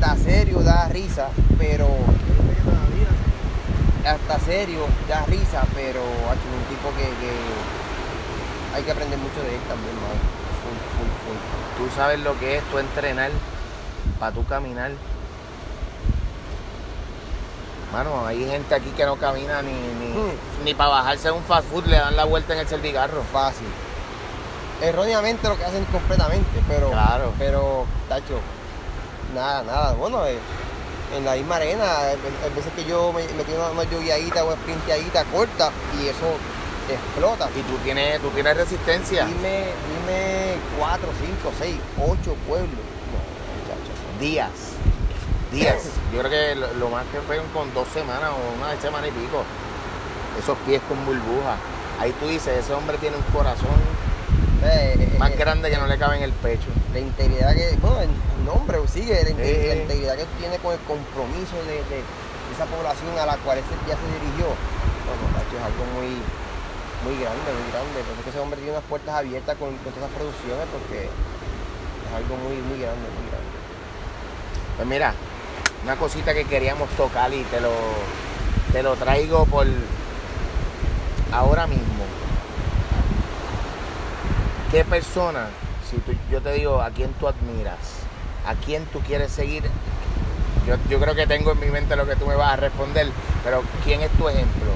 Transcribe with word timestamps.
hasta 0.00 0.16
serio 0.16 0.60
da 0.60 0.88
risa, 0.88 1.28
pero 1.58 1.88
hasta 4.06 4.38
serio 4.44 4.86
da 5.08 5.24
risa, 5.26 5.62
pero 5.74 6.00
es 6.00 6.44
un 6.46 6.64
tipo 6.68 6.88
que, 6.96 7.02
que 7.02 8.76
hay 8.76 8.82
que 8.84 8.92
aprender 8.92 9.18
mucho 9.18 9.40
de 9.42 9.54
él 9.56 9.60
también, 9.68 9.94
mano. 9.96 10.20
Full, 10.62 10.78
full, 10.94 11.10
full. 11.24 11.88
Tú 11.88 11.96
sabes 11.96 12.20
lo 12.20 12.38
que 12.38 12.58
es 12.58 12.62
tú 12.70 12.78
entrenar 12.78 13.30
para 14.20 14.32
tú 14.32 14.44
caminar. 14.46 14.92
Mano, 17.92 18.24
hay 18.26 18.44
gente 18.46 18.74
aquí 18.74 18.90
que 18.96 19.04
no 19.04 19.16
camina 19.16 19.62
ni, 19.62 19.72
ni, 19.72 20.08
Hmm. 20.12 20.64
ni 20.64 20.74
para 20.74 20.90
bajarse 20.90 21.28
de 21.28 21.32
un 21.32 21.42
fast 21.42 21.68
food, 21.68 21.86
le 21.86 21.96
dan 21.96 22.16
la 22.16 22.24
vuelta 22.24 22.52
en 22.52 22.60
el 22.60 22.68
servicarro. 22.68 23.22
Fácil. 23.32 23.66
Erróneamente 24.80 25.48
lo 25.48 25.56
que 25.56 25.64
hacen 25.64 25.84
completamente, 25.86 26.62
pero. 26.68 26.90
Claro. 26.90 27.32
Pero, 27.38 27.86
tacho, 28.08 28.38
nada, 29.34 29.62
nada. 29.62 29.92
Bueno, 29.94 30.24
eh, 30.26 30.38
en 31.16 31.24
la 31.24 31.34
misma 31.34 31.56
arena, 31.56 31.98
hay 32.08 32.54
veces 32.54 32.72
que 32.74 32.84
yo 32.84 33.12
me 33.12 33.22
metí 33.34 33.52
una, 33.52 33.70
una 33.70 33.84
yogueadita 33.84 34.44
o 34.44 34.52
sprinteadita 34.52 35.24
corta 35.24 35.70
y 36.00 36.08
eso 36.08 36.36
explota. 36.90 37.48
Y 37.56 37.62
tú 37.62 37.76
tienes, 37.84 38.20
tú 38.20 38.28
tienes 38.30 38.56
resistencia. 38.56 39.26
Dime, 39.26 39.64
dime 39.88 40.56
cuatro, 40.78 41.08
cinco, 41.18 41.52
seis, 41.58 41.76
ocho 41.98 42.34
pueblos. 42.46 42.84
No, 43.10 43.18
muchachos. 43.60 44.20
Días. 44.20 44.50
Días. 45.52 45.82
Yo 46.12 46.20
creo 46.20 46.30
que 46.30 46.54
lo, 46.54 46.72
lo 46.74 46.88
más 46.90 47.04
que 47.12 47.20
fue 47.20 47.40
con 47.52 47.72
dos 47.74 47.88
semanas 47.88 48.30
o 48.30 48.62
una 48.62 48.80
semana 48.80 49.08
y 49.08 49.10
pico. 49.10 49.44
Esos 50.38 50.56
pies 50.66 50.80
con 50.88 51.04
burbuja. 51.04 51.56
Ahí 52.00 52.14
tú 52.20 52.28
dices, 52.28 52.64
ese 52.64 52.72
hombre 52.72 52.96
tiene 52.98 53.16
un 53.16 53.22
corazón 53.34 53.74
más 55.18 55.30
eh, 55.30 55.36
grande 55.38 55.70
que 55.70 55.76
no 55.76 55.86
le 55.86 55.98
cabe 55.98 56.16
en 56.18 56.22
el 56.24 56.32
pecho. 56.32 56.66
la 56.92 56.98
integridad 57.00 57.54
que, 57.54 57.76
bueno, 57.80 58.00
el 58.00 58.44
nombre 58.44 58.78
sigue, 58.92 59.22
la, 59.22 59.30
inte- 59.30 59.44
Eh. 59.44 59.68
la 59.74 59.82
integridad 59.82 60.16
que 60.16 60.26
tiene 60.38 60.58
con 60.58 60.72
el 60.72 60.80
compromiso 60.80 61.56
de, 61.66 61.78
de 61.88 62.02
esa 62.54 62.64
población 62.66 63.16
a 63.18 63.26
la 63.26 63.36
cual 63.38 63.58
ese 63.58 63.70
ya 63.86 63.94
se 63.94 64.06
dirigió. 64.18 64.50
Bueno, 65.06 65.22
macho, 65.32 65.54
es 65.56 65.62
algo 65.64 65.84
muy, 65.94 66.10
muy 67.06 67.14
grande, 67.22 67.48
muy 67.54 67.66
grande. 67.70 67.96
Por 68.02 68.12
eso 68.12 68.18
es 68.18 68.24
que 68.24 68.30
ese 68.30 68.40
hombre 68.40 68.58
tiene 68.58 68.72
unas 68.74 68.84
puertas 68.90 69.14
abiertas 69.14 69.54
con, 69.56 69.70
con 69.78 69.92
todas 69.94 70.10
esas 70.10 70.16
producciones 70.18 70.66
porque 70.74 71.06
es 71.06 72.10
algo 72.14 72.34
muy, 72.42 72.56
muy 72.66 72.78
grande, 72.82 73.06
muy 73.14 73.26
grande. 73.30 73.56
Pues 74.76 74.86
mira, 74.88 75.14
una 75.84 75.96
cosita 75.96 76.34
que 76.34 76.44
queríamos 76.44 76.88
tocar 76.98 77.32
y 77.32 77.42
te 77.44 77.60
lo, 77.60 77.70
te 78.72 78.82
lo 78.82 78.96
traigo 78.96 79.46
por 79.46 79.66
ahora 81.32 81.66
mismo. 81.66 82.04
¿Qué 84.70 84.84
persona, 84.84 85.46
si 85.90 85.96
tú- 85.98 86.12
yo 86.30 86.40
te 86.42 86.52
digo 86.52 86.80
a 86.82 86.90
quién 86.90 87.12
tú 87.14 87.26
admiras, 87.26 87.78
a 88.46 88.54
quién 88.54 88.84
tú 88.86 89.00
quieres 89.00 89.32
seguir? 89.32 89.62
Yo, 90.66 90.76
yo 90.90 91.00
creo 91.00 91.14
que 91.14 91.26
tengo 91.26 91.52
en 91.52 91.60
mi 91.60 91.66
mente 91.68 91.96
lo 91.96 92.06
que 92.06 92.16
tú 92.16 92.26
me 92.26 92.34
vas 92.34 92.52
a 92.52 92.56
responder, 92.56 93.08
pero 93.42 93.62
¿quién 93.84 94.02
es 94.02 94.10
tu 94.12 94.28
ejemplo? 94.28 94.70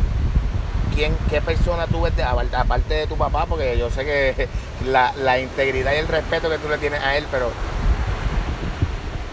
¿Quién, 0.94 1.14
¿Qué 1.28 1.40
persona 1.42 1.86
tú 1.86 2.02
ves, 2.02 2.16
de- 2.16 2.22
aparte 2.22 2.94
de 2.94 3.06
tu 3.06 3.16
papá? 3.16 3.44
Porque 3.46 3.76
yo 3.78 3.90
sé 3.90 4.04
que 4.04 4.48
la, 4.86 5.12
la 5.16 5.38
integridad 5.38 5.92
y 5.92 5.96
el 5.96 6.08
respeto 6.08 6.48
que 6.48 6.58
tú 6.58 6.68
le 6.68 6.78
tienes 6.78 7.00
a 7.02 7.16
él, 7.16 7.26
pero 7.30 7.50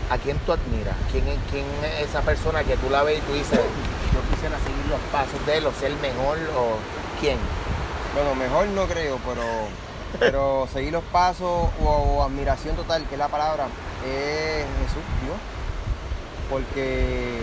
¿A 0.09 0.17
quién 0.17 0.37
tú 0.39 0.51
admiras? 0.53 0.95
¿Quién 1.11 1.23
¿Quién 1.51 1.65
es 1.85 2.09
esa 2.09 2.21
persona 2.21 2.63
que 2.63 2.75
tú 2.77 2.89
la 2.89 3.03
ves 3.03 3.19
y 3.19 3.21
tú 3.21 3.33
dices, 3.33 3.59
yo 3.59 4.19
quisiera 4.33 4.57
seguir 4.57 4.85
los 4.89 4.99
pasos 5.11 5.45
de 5.45 5.57
él 5.57 5.65
o 5.67 5.71
ser 5.71 5.91
mejor 6.01 6.37
o 6.57 6.77
quién? 7.21 7.37
Bueno, 8.15 8.33
mejor 8.33 8.65
no 8.69 8.87
creo, 8.87 9.19
pero, 9.23 9.43
pero 10.17 10.67
seguir 10.73 10.93
los 10.93 11.03
pasos 11.05 11.69
o, 11.83 11.85
o 11.85 12.23
admiración 12.23 12.75
total, 12.75 13.05
que 13.07 13.15
es 13.15 13.19
la 13.19 13.27
palabra, 13.27 13.65
es 14.05 14.65
Jesús, 14.87 15.03
Dios. 15.23 15.37
Porque 16.49 17.39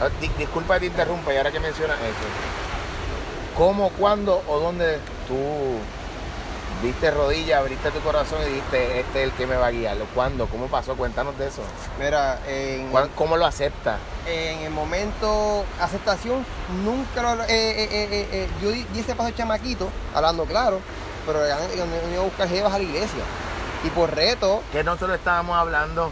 Ah, 0.00 0.08
di- 0.20 0.28
disculpa 0.36 0.74
que 0.74 0.80
te 0.80 0.86
interrumpa 0.86 1.32
y 1.32 1.36
ahora 1.36 1.52
que 1.52 1.60
mencionas 1.60 1.96
eso. 2.00 3.54
¿Cómo, 3.56 3.90
cuándo 3.90 4.42
o 4.48 4.58
dónde 4.58 4.98
tú 5.28 5.36
viste 6.82 7.12
rodilla, 7.12 7.58
abriste 7.58 7.92
tu 7.92 8.00
corazón 8.00 8.40
y 8.42 8.48
dijiste, 8.48 8.98
este 8.98 9.20
es 9.22 9.28
el 9.30 9.32
que 9.36 9.46
me 9.46 9.54
va 9.54 9.68
a 9.68 9.70
guiar? 9.70 9.96
¿Cuándo? 10.12 10.48
¿Cómo 10.48 10.66
pasó? 10.66 10.96
Cuéntanos 10.96 11.38
de 11.38 11.46
eso. 11.46 11.62
Mira, 12.00 12.40
en, 12.48 12.88
¿Cuán- 12.90 13.08
¿Cómo 13.14 13.36
lo 13.36 13.46
aceptas? 13.46 13.98
en 14.26 14.58
el 14.62 14.70
momento 14.72 15.64
aceptación, 15.80 16.44
nunca 16.84 17.22
lo. 17.36 17.44
eh, 17.44 17.46
eh, 17.48 17.88
eh, 17.92 18.28
eh, 18.32 18.48
yo 18.60 18.70
di, 18.70 18.84
di 18.92 18.98
ese 18.98 19.14
paso 19.14 19.28
de 19.28 19.36
chamaquito, 19.36 19.88
hablando 20.12 20.44
claro, 20.44 20.80
pero 21.26 21.46
ya 21.46 21.56
cuando 21.56 21.96
yo 22.02 22.08
iba 22.12 22.20
a 22.20 22.24
buscar 22.24 22.48
jevas 22.48 22.72
a 22.72 22.78
la 22.78 22.84
iglesia. 22.84 23.24
Y 23.84 23.90
por 23.90 24.14
reto, 24.14 24.62
¿Qué 24.72 24.82
nosotros 24.84 25.16
estábamos 25.18 25.56
hablando? 25.56 26.10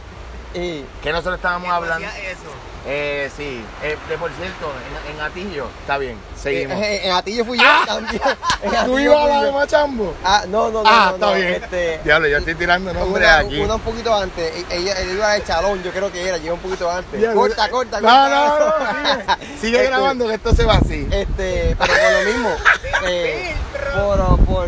eh, 0.55 0.85
¿Qué 1.03 1.11
nosotros 1.13 1.37
estábamos 1.37 1.71
hablando? 1.71 2.07
eso. 2.09 2.51
Eh, 2.85 3.31
sí, 3.37 3.65
eh, 3.85 3.97
de 4.09 4.19
por 4.19 4.29
cierto, 4.33 4.67
en, 5.09 5.15
en 5.15 5.21
Atillo, 5.21 5.69
está 5.83 5.99
bien, 5.99 6.19
seguimos. 6.37 6.77
eh, 6.83 7.07
en 7.07 7.13
Atillo 7.13 7.45
fui 7.45 7.57
yo 7.57 7.65
también. 7.87 8.21
En 8.63 8.87
¿Tú 8.87 8.99
ibas 8.99 9.25
a 9.25 9.29
la 9.29 9.45
de 9.45 9.53
Machambo? 9.53 10.15
Ah, 10.25 10.43
no, 10.49 10.69
no, 10.71 10.83
no. 10.83 10.89
Ah, 10.91 11.07
no, 11.11 11.15
está 11.15 11.27
no, 11.27 11.35
bien. 11.35 11.49
este, 11.63 12.01
Diablo, 12.05 12.27
yo 12.29 12.39
estoy 12.39 12.55
tirando 12.57 12.93
nombres 12.93 13.25
una, 13.25 13.39
aquí. 13.39 13.61
una 13.61 13.75
un 13.77 13.81
poquito 13.83 14.13
antes. 14.15 14.53
E- 14.53 14.67
Ella, 14.77 15.01
ella 15.01 15.13
iba 15.13 15.33
al 15.33 15.45
chalón, 15.45 15.81
yo 15.85 15.91
creo 15.93 16.11
que 16.13 16.27
era, 16.29 16.39
llegó 16.39 16.55
un 16.57 16.61
poquito 16.61 16.91
antes. 16.91 17.21
Diablo, 17.21 17.41
corta, 17.41 17.71
corta, 17.71 18.01
No, 18.01 18.09
corta. 18.09 18.29
no, 18.29 18.59
no, 18.59 19.37
sigue, 19.37 19.59
sigue 19.61 19.77
Este, 19.79 19.87
grabando 19.89 20.27
que 20.29 20.35
esto 20.35 20.55
se 20.55 20.65
va 20.65 20.75
así. 20.75 21.09
Este, 21.11 21.77
pero 21.79 21.93
por 21.93 22.13
lo 22.25 22.33
mismo, 22.33 22.57
eh, 23.07 23.55
por, 23.95 24.45
por, 24.45 24.67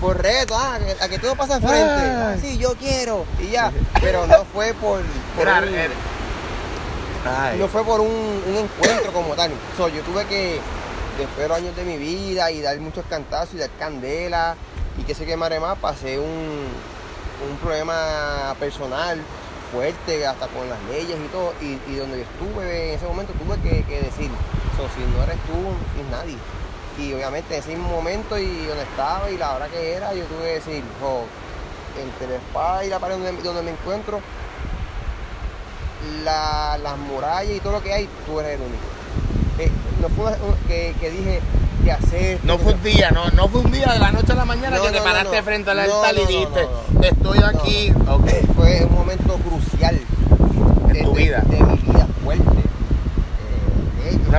por 0.00 0.20
reto, 0.22 0.54
ah, 0.56 0.78
a 1.00 1.08
que 1.08 1.18
todo 1.18 1.36
pasa 1.36 1.56
al 1.56 1.60
frente. 1.62 1.84
Ah. 1.86 2.34
Sí, 2.40 2.56
yo 2.58 2.74
quiero. 2.74 3.24
Y 3.38 3.50
ya. 3.50 3.70
Pero 4.00 4.26
no 4.26 4.44
fue 4.52 4.72
por. 4.74 5.00
por 5.36 5.42
Era- 5.46 5.58
un- 5.60 5.74
Ay. 7.26 7.58
no 7.58 7.68
fue 7.68 7.84
por 7.84 8.00
un, 8.00 8.06
un 8.08 8.56
encuentro 8.56 9.12
como 9.12 9.34
tal. 9.34 9.50
So, 9.76 9.88
yo 9.88 10.00
tuve 10.02 10.24
que, 10.26 10.58
después 11.18 11.38
de 11.38 11.48
los 11.48 11.58
años 11.58 11.76
de 11.76 11.84
mi 11.84 11.98
vida 11.98 12.50
y 12.50 12.62
dar 12.62 12.78
muchos 12.78 13.04
cantazos 13.10 13.54
y 13.54 13.58
dar 13.58 13.68
candela 13.78 14.56
y 14.98 15.02
que 15.02 15.14
sé 15.14 15.26
que 15.26 15.36
madre 15.36 15.60
más, 15.60 15.76
pasé 15.78 16.18
un, 16.18 16.24
un 17.50 17.56
problema 17.62 18.54
personal 18.58 19.20
fuerte, 19.70 20.26
hasta 20.26 20.46
con 20.48 20.68
las 20.68 20.78
leyes 20.90 21.16
y 21.22 21.28
todo. 21.28 21.52
Y, 21.60 21.78
y 21.92 21.96
donde 21.96 22.18
yo 22.18 22.22
estuve 22.24 22.88
en 22.92 22.94
ese 22.96 23.06
momento 23.06 23.32
tuve 23.34 23.56
que, 23.60 23.84
que 23.84 24.00
decir, 24.02 24.30
so, 24.76 24.88
si 24.96 25.04
no 25.14 25.22
eres 25.22 25.36
tú, 25.46 25.52
no 25.60 26.02
es 26.02 26.10
nadie. 26.10 26.36
Y 26.98 27.12
obviamente 27.14 27.54
en 27.54 27.60
ese 27.60 27.76
momento 27.76 28.36
y 28.38 28.66
donde 28.66 28.82
estaba 28.82 29.30
y 29.30 29.36
la 29.38 29.54
hora 29.54 29.68
que 29.68 29.94
era, 29.94 30.12
yo 30.14 30.24
tuve 30.24 30.42
que 30.44 30.52
decir, 30.54 30.82
entre 32.00 32.26
la 32.28 32.34
espada 32.36 32.84
y 32.84 32.88
la 32.88 32.98
pared 32.98 33.14
donde, 33.16 33.42
donde 33.42 33.62
me 33.62 33.70
encuentro, 33.70 34.20
la- 36.24 36.78
las 36.82 36.98
murallas 36.98 37.56
y 37.56 37.60
todo 37.60 37.74
lo 37.74 37.82
que 37.82 37.92
hay, 37.92 38.08
tú 38.26 38.40
eres 38.40 38.54
el 38.56 38.60
único. 38.66 38.82
Eh, 39.58 39.70
no 40.00 40.08
fue 40.08 40.32
que, 40.66 40.94
que 41.00 41.10
dije 41.10 41.40
que 41.84 41.92
hacer. 41.92 42.38
No 42.44 42.58
fue 42.58 42.72
un 42.74 42.82
día, 42.82 43.10
no, 43.10 43.28
no 43.30 43.48
fue 43.48 43.60
un 43.60 43.70
día 43.70 43.92
de 43.92 43.98
la 43.98 44.10
noche 44.12 44.32
a 44.32 44.34
la 44.36 44.44
mañana 44.44 44.76
No, 44.78 44.82
que 44.84 44.90
te 44.90 45.00
paraste 45.00 45.36
no. 45.36 45.42
frente 45.42 45.70
al 45.70 45.80
altar 45.80 46.14
y 46.16 46.26
dijiste, 46.26 46.68
estoy 47.02 47.38
aquí. 47.42 47.92
Fue 48.56 48.84
un 48.84 48.94
momento 48.94 49.34
crucial 49.38 50.00
En 50.94 51.04
tu 51.04 51.12
vida. 51.14 51.42
de 51.46 51.60
mi 51.62 51.76
vida 51.76 52.06
fuerte. 52.24 52.59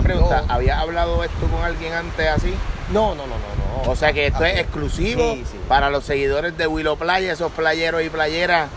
Una 0.02 0.14
pregunta, 0.14 0.42
todo. 0.42 0.52
¿habías 0.54 0.80
hablado 0.80 1.24
esto 1.24 1.48
con 1.48 1.64
alguien 1.64 1.94
antes 1.94 2.28
así? 2.28 2.54
No, 2.92 3.16
no, 3.16 3.26
no, 3.28 3.36
no, 3.36 3.84
no. 3.86 3.92
O 3.92 3.96
sea 3.96 4.12
que 4.14 4.28
esto 4.28 4.44
es 4.44 4.54
Así. 4.54 4.62
exclusivo 4.62 5.34
Sí, 5.34 5.44
sí. 5.52 5.58
para 5.68 5.90
los 5.90 6.04
seguidores 6.04 6.58
de 6.58 6.68
Willow 6.68 6.98
Playa, 6.98 7.32
esos 7.34 7.52
playeros 7.52 8.04
y 8.04 8.10
playeras. 8.10 8.70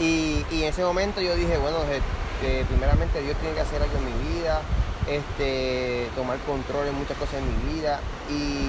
Y, 0.00 0.44
y 0.50 0.62
en 0.62 0.68
ese 0.68 0.84
momento 0.84 1.20
yo 1.20 1.34
dije, 1.34 1.56
bueno, 1.58 1.78
este, 1.90 2.64
primeramente 2.66 3.20
Dios 3.22 3.36
tiene 3.40 3.54
que 3.54 3.60
hacer 3.62 3.80
algo 3.82 3.96
en 3.98 4.04
mi 4.06 4.34
vida, 4.34 4.60
este, 5.08 6.08
tomar 6.16 6.38
control 6.46 6.86
en 6.88 6.94
muchas 6.96 7.16
cosas 7.16 7.36
en 7.36 7.46
mi 7.48 7.74
vida. 7.74 8.00
Y 8.30 8.68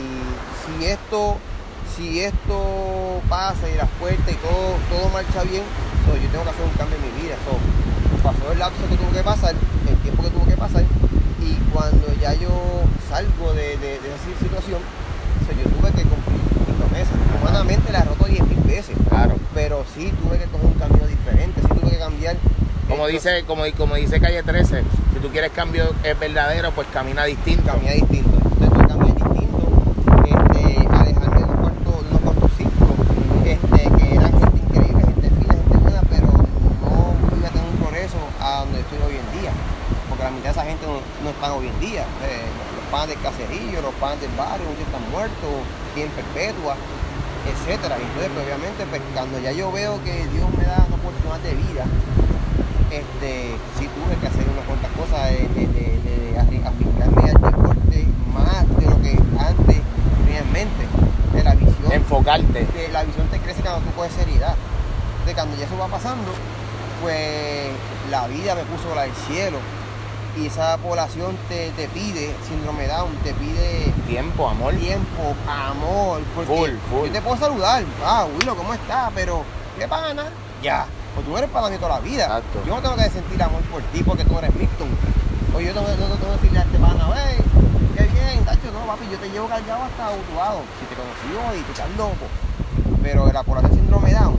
si 0.79 0.85
esto, 0.85 1.37
si 1.95 2.21
esto 2.21 3.21
pasa 3.29 3.69
y 3.69 3.75
las 3.75 3.89
puertas 3.99 4.29
y 4.31 4.35
todo, 4.37 4.75
todo 4.89 5.09
marcha 5.09 5.43
bien, 5.43 5.63
so, 6.05 6.15
yo 6.15 6.29
tengo 6.29 6.43
que 6.43 6.49
hacer 6.51 6.63
un 6.65 6.71
cambio 6.77 6.97
en 6.97 7.03
mi 7.15 7.21
vida. 7.23 7.35
So, 7.45 7.57
pasó 8.23 8.51
el 8.51 8.59
lapso 8.59 8.81
que 8.89 8.95
tuvo 8.95 9.11
que 9.11 9.23
pasar, 9.23 9.53
el 9.89 9.97
tiempo 9.97 10.23
que 10.23 10.29
tuvo 10.29 10.45
que 10.45 10.55
pasar, 10.57 10.83
y 11.43 11.57
cuando 11.73 12.07
ya 12.21 12.33
yo 12.33 12.49
salgo 13.09 13.53
de, 13.53 13.77
de- 13.77 13.99
de 13.99 14.09
esa 14.15 14.39
situación, 14.39 14.79
so, 15.45 15.51
yo 15.51 15.69
tuve 15.75 15.91
que 15.91 16.03
cumplir 16.07 16.39
mi 16.67 16.73
promesa. 16.75 17.11
Humanamente 17.41 17.91
la 17.91 17.99
he 17.99 18.03
roto 18.05 18.25
10 18.25 18.47
mil 18.47 18.59
veces 18.63 18.95
Claro. 19.09 19.35
pero 19.53 19.83
sí 19.93 20.11
tuve 20.23 20.37
que 20.39 20.45
coger 20.45 20.65
un 20.67 20.73
camino 20.73 21.05
diferente, 21.07 21.61
sí 21.61 21.67
tuve 21.79 21.91
que 21.91 21.99
cambiar. 21.99 22.35
Como 22.87 23.07
esto, 23.07 23.29
dice, 23.29 23.43
como, 23.45 23.63
como 23.77 23.95
dice 23.95 24.19
Calle 24.19 24.43
13, 24.43 24.83
si 25.13 25.19
tú 25.19 25.29
quieres 25.29 25.51
cambio 25.51 25.93
es 26.03 26.19
verdadero, 26.19 26.71
pues 26.71 26.87
camina 26.93 27.23
distinto. 27.25 27.65
Caminar 27.65 27.95
distinto. 27.95 28.37
Entonces 28.37 28.69
tuve 28.69 28.81
que 28.81 28.87
caminar 28.87 29.15
distinto, 29.15 29.59
este, 30.25 30.87
alejarme 30.87 31.37
de 31.37 31.43
unos 31.43 31.59
cuantos, 31.59 31.93
de 32.03 32.09
unos 32.09 32.21
cuantos 32.21 32.51
círculos, 32.57 32.95
este, 33.45 33.77
que 33.97 34.15
eran 34.15 34.31
gente 34.39 34.57
increíble, 34.67 35.03
gente 35.03 35.29
fina, 35.29 35.53
gente 35.53 35.77
buena, 35.77 36.01
pero 36.09 36.27
no 36.27 37.37
iba 37.37 37.47
a 37.47 37.51
tener 37.51 37.67
un 37.69 37.77
progreso 37.77 38.17
a 38.41 38.59
donde 38.59 38.79
estoy 38.81 38.99
hoy 39.07 39.15
en 39.17 39.41
día. 39.41 39.51
Porque 40.09 40.23
la 40.23 40.31
mitad 40.31 40.45
de 40.45 40.51
esa 40.51 40.65
gente 40.65 40.85
no, 40.85 40.99
no 41.23 41.29
están 41.31 41.51
hoy 41.51 41.67
en 41.67 41.79
día. 41.79 42.01
Eh, 42.27 42.45
los 42.75 42.85
panes 42.91 43.17
los 43.81 43.93
panes 43.95 44.21
del 44.21 44.31
barrio, 44.37 44.67
muchos 44.67 44.85
están 44.85 45.05
muertos, 45.11 45.49
tienen 45.95 46.11
perpetua, 46.13 46.75
etcétera. 47.47 47.97
Entonces, 47.97 48.31
pues, 48.33 48.45
obviamente, 48.45 48.85
pues, 48.85 49.01
cuando 49.13 49.39
ya 49.39 49.51
yo 49.51 49.71
veo 49.71 50.03
que 50.03 50.27
Dios 50.29 50.47
me 50.57 50.65
da 50.65 50.85
una 50.87 50.95
oportunidad 50.99 51.39
de 51.41 51.53
vida, 51.55 51.85
este, 52.91 53.57
sí 53.79 53.89
tuve 53.89 54.13
que 54.21 54.27
hacer 54.27 54.45
unas 54.45 54.65
cuantas 54.65 54.91
cosas 54.93 55.31
de, 55.31 55.49
de, 55.49 55.65
de, 55.65 55.87
de 55.97 56.39
al 56.39 57.41
deporte 57.41 58.05
más 58.33 58.67
de 58.77 58.85
lo 58.85 59.01
que 59.01 59.17
antes 59.39 59.81
tenía 60.25 60.39
en 60.39 60.51
mente. 60.51 60.85
De 61.33 61.43
la 61.43 61.55
visión. 61.55 61.91
Enfocarte. 61.91 62.65
que 62.67 62.89
la 62.89 63.03
visión 63.03 63.27
te 63.27 63.39
crece 63.39 63.61
cuando 63.61 63.81
tú 63.81 63.95
coges 63.95 64.13
seriedad. 64.13 64.55
De 65.25 65.33
cuando 65.33 65.55
ya 65.57 65.65
eso 65.65 65.77
va 65.77 65.87
pasando, 65.87 66.31
pues 67.01 67.69
la 68.11 68.27
vida 68.27 68.55
me 68.55 68.63
puso 68.63 68.93
la 68.93 69.03
del 69.03 69.15
cielo. 69.27 69.57
Y 70.35 70.47
esa 70.47 70.77
población 70.77 71.37
te, 71.47 71.69
te 71.71 71.87
pide, 71.89 72.33
síndrome 72.47 72.87
Down, 72.87 73.13
te 73.23 73.33
pide 73.35 73.93
Tiempo, 74.07 74.49
amor. 74.49 74.73
tiempo, 74.73 75.35
amor. 75.47 76.21
Porque 76.35 76.51
Full, 76.55 76.69
full. 76.89 77.07
yo 77.07 77.11
te 77.13 77.21
puedo 77.21 77.37
saludar. 77.37 77.83
Ah, 78.03 78.25
Willow, 78.39 78.55
¿cómo 78.55 78.73
estás? 78.73 79.11
Pero, 79.13 79.43
¿qué 79.77 79.87
pana? 79.87 80.25
Ya. 80.63 80.85
Pues 81.13 81.25
tú 81.27 81.37
eres 81.37 81.49
para 81.51 81.69
mí 81.69 81.77
toda 81.77 81.95
la 81.95 81.99
vida. 81.99 82.23
Exacto. 82.23 82.63
Yo 82.65 82.75
no 82.75 82.81
tengo 82.81 82.95
que 82.95 83.09
sentir 83.11 83.43
amor 83.43 83.61
por 83.63 83.81
ti 83.83 84.01
porque 84.03 84.25
tú 84.25 84.35
eres 84.39 84.55
Mixton. 84.55 84.87
O 85.55 85.59
yo 85.59 85.71
tengo, 85.71 85.87
no, 85.87 86.07
no 86.07 86.15
tengo 86.15 86.25
que 86.33 86.41
decirle 86.41 86.59
a 86.59 86.61
este 86.63 86.79
pana, 86.79 87.07
wey, 87.09 87.37
qué 87.95 88.03
bien, 88.05 88.43
tacho, 88.43 88.71
no, 88.73 88.87
papi, 88.87 89.05
yo 89.11 89.19
te 89.19 89.29
llevo 89.29 89.47
cargado 89.47 89.83
hasta 89.83 90.09
Utuado. 90.17 90.61
Si 90.79 90.85
te 90.87 90.95
conocí 90.95 91.29
hoy, 91.47 91.61
tú 91.61 91.71
estás 91.73 91.89
loco. 91.95 92.25
Pero 93.03 93.31
la 93.31 93.43
población 93.43 93.73
síndrome 93.75 94.13
Down, 94.13 94.37